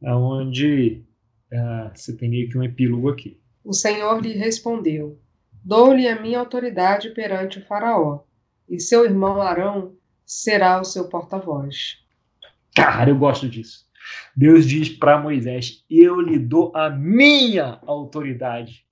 onde 0.02 1.04
uh, 1.52 1.90
você 1.94 2.16
tem 2.16 2.30
meio 2.30 2.48
que 2.48 2.56
um 2.56 2.62
epílogo 2.62 3.08
aqui. 3.08 3.40
O 3.64 3.72
Senhor 3.72 4.20
lhe 4.20 4.32
respondeu: 4.32 5.20
Dou-lhe 5.64 6.08
a 6.08 6.20
minha 6.20 6.38
autoridade 6.38 7.10
perante 7.10 7.58
o 7.58 7.66
Faraó, 7.66 8.24
e 8.68 8.80
seu 8.80 9.04
irmão 9.04 9.42
Arão 9.42 9.96
será 10.24 10.80
o 10.80 10.84
seu 10.84 11.08
porta-voz. 11.08 11.98
Cara, 12.74 13.10
eu 13.10 13.18
gosto 13.18 13.48
disso. 13.48 13.86
Deus 14.34 14.66
diz 14.66 14.88
para 14.88 15.20
Moisés: 15.20 15.84
Eu 15.90 16.20
lhe 16.20 16.38
dou 16.38 16.72
a 16.74 16.88
minha 16.88 17.80
autoridade. 17.86 18.86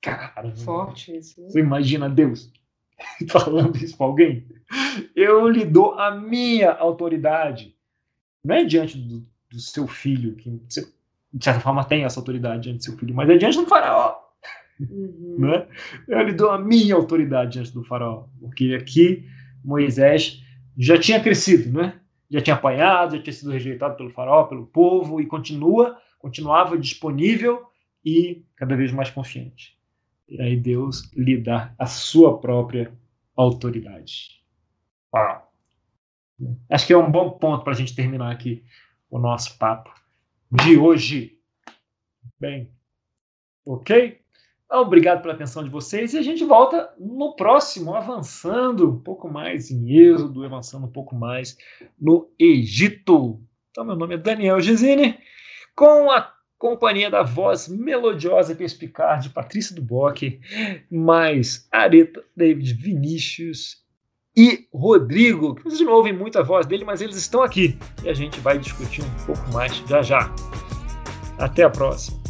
Cara, 0.00 0.54
forte 0.56 1.16
isso. 1.16 1.40
Né? 1.40 1.48
Você 1.48 1.60
imagina 1.60 2.10
Deus 2.10 2.52
falando 3.28 3.76
isso 3.76 3.96
para 3.96 4.06
alguém? 4.06 4.46
Eu 5.14 5.48
lhe 5.48 5.64
dou 5.64 5.94
a 5.94 6.14
minha 6.14 6.72
autoridade. 6.72 7.74
Não 8.44 8.56
é 8.56 8.64
diante 8.64 8.98
do, 8.98 9.26
do 9.50 9.60
seu 9.60 9.86
filho, 9.86 10.34
que 10.36 10.50
de 10.50 11.44
certa 11.44 11.60
forma 11.60 11.84
tem 11.84 12.04
essa 12.04 12.18
autoridade 12.18 12.62
diante 12.62 12.78
do 12.78 12.84
seu 12.84 12.96
filho, 12.96 13.14
mas 13.14 13.28
é 13.28 13.36
diante 13.36 13.58
do 13.58 13.66
faraó. 13.66 14.16
Uhum. 14.80 15.36
Né? 15.38 15.66
Eu 16.08 16.22
lhe 16.22 16.32
dou 16.32 16.50
a 16.50 16.58
minha 16.58 16.94
autoridade 16.94 17.52
diante 17.52 17.72
do 17.72 17.84
faraó. 17.84 18.24
Porque 18.40 18.76
aqui 18.80 19.26
Moisés 19.64 20.42
já 20.76 20.98
tinha 20.98 21.20
crescido, 21.20 21.72
né? 21.72 22.00
já 22.32 22.40
tinha 22.40 22.56
apanhado, 22.56 23.16
já 23.16 23.22
tinha 23.22 23.34
sido 23.34 23.50
rejeitado 23.50 23.94
pelo 23.94 24.10
faraó, 24.10 24.44
pelo 24.44 24.66
povo, 24.66 25.20
e 25.20 25.26
continua, 25.26 25.98
continuava 26.18 26.78
disponível 26.78 27.62
e 28.02 28.42
cada 28.56 28.74
vez 28.74 28.90
mais 28.90 29.10
confiante. 29.10 29.76
E 30.28 30.40
aí 30.40 30.56
Deus 30.56 31.10
lhe 31.14 31.36
dá 31.36 31.74
a 31.78 31.86
sua 31.86 32.40
própria 32.40 32.92
autoridade. 33.36 34.42
Uau. 35.14 35.52
Acho 36.70 36.86
que 36.86 36.92
é 36.92 36.96
um 36.96 37.10
bom 37.10 37.30
ponto 37.30 37.62
para 37.62 37.72
a 37.72 37.76
gente 37.76 37.94
terminar 37.94 38.32
aqui 38.32 38.64
o 39.10 39.18
nosso 39.18 39.58
papo 39.58 39.92
de 40.50 40.76
hoje. 40.76 41.38
Bem, 42.40 42.70
ok? 43.64 44.20
Obrigado 44.70 45.20
pela 45.20 45.34
atenção 45.34 45.62
de 45.62 45.68
vocês 45.68 46.14
e 46.14 46.18
a 46.18 46.22
gente 46.22 46.44
volta 46.44 46.94
no 46.98 47.36
próximo, 47.36 47.94
avançando 47.94 48.90
um 48.90 48.98
pouco 48.98 49.28
mais 49.28 49.70
em 49.70 49.90
Êxodo, 49.90 50.44
avançando 50.44 50.86
um 50.86 50.90
pouco 50.90 51.14
mais 51.14 51.58
no 52.00 52.32
Egito. 52.38 53.38
Então, 53.70 53.84
meu 53.84 53.94
nome 53.94 54.14
é 54.14 54.18
Daniel 54.18 54.60
Gesine, 54.60 55.18
com 55.76 56.10
a 56.10 56.31
companhia 56.62 57.10
da 57.10 57.24
voz 57.24 57.66
melodiosa 57.66 58.52
e 58.52 58.54
perspicaz 58.54 59.24
de 59.24 59.30
Patrícia 59.30 59.74
Duboc, 59.74 60.38
mais 60.88 61.66
Areta, 61.72 62.22
David 62.36 62.74
Vinícius 62.74 63.78
e 64.36 64.68
Rodrigo, 64.72 65.56
que 65.56 65.64
vocês 65.64 65.80
não 65.80 65.92
ouvem 65.92 66.12
muito 66.12 66.38
a 66.38 66.42
voz 66.42 66.64
dele, 66.64 66.84
mas 66.84 67.00
eles 67.00 67.16
estão 67.16 67.42
aqui 67.42 67.76
e 68.04 68.08
a 68.08 68.14
gente 68.14 68.38
vai 68.38 68.58
discutir 68.58 69.02
um 69.02 69.26
pouco 69.26 69.52
mais 69.52 69.76
já 69.88 70.02
já. 70.02 70.32
Até 71.36 71.64
a 71.64 71.70
próxima. 71.70 72.21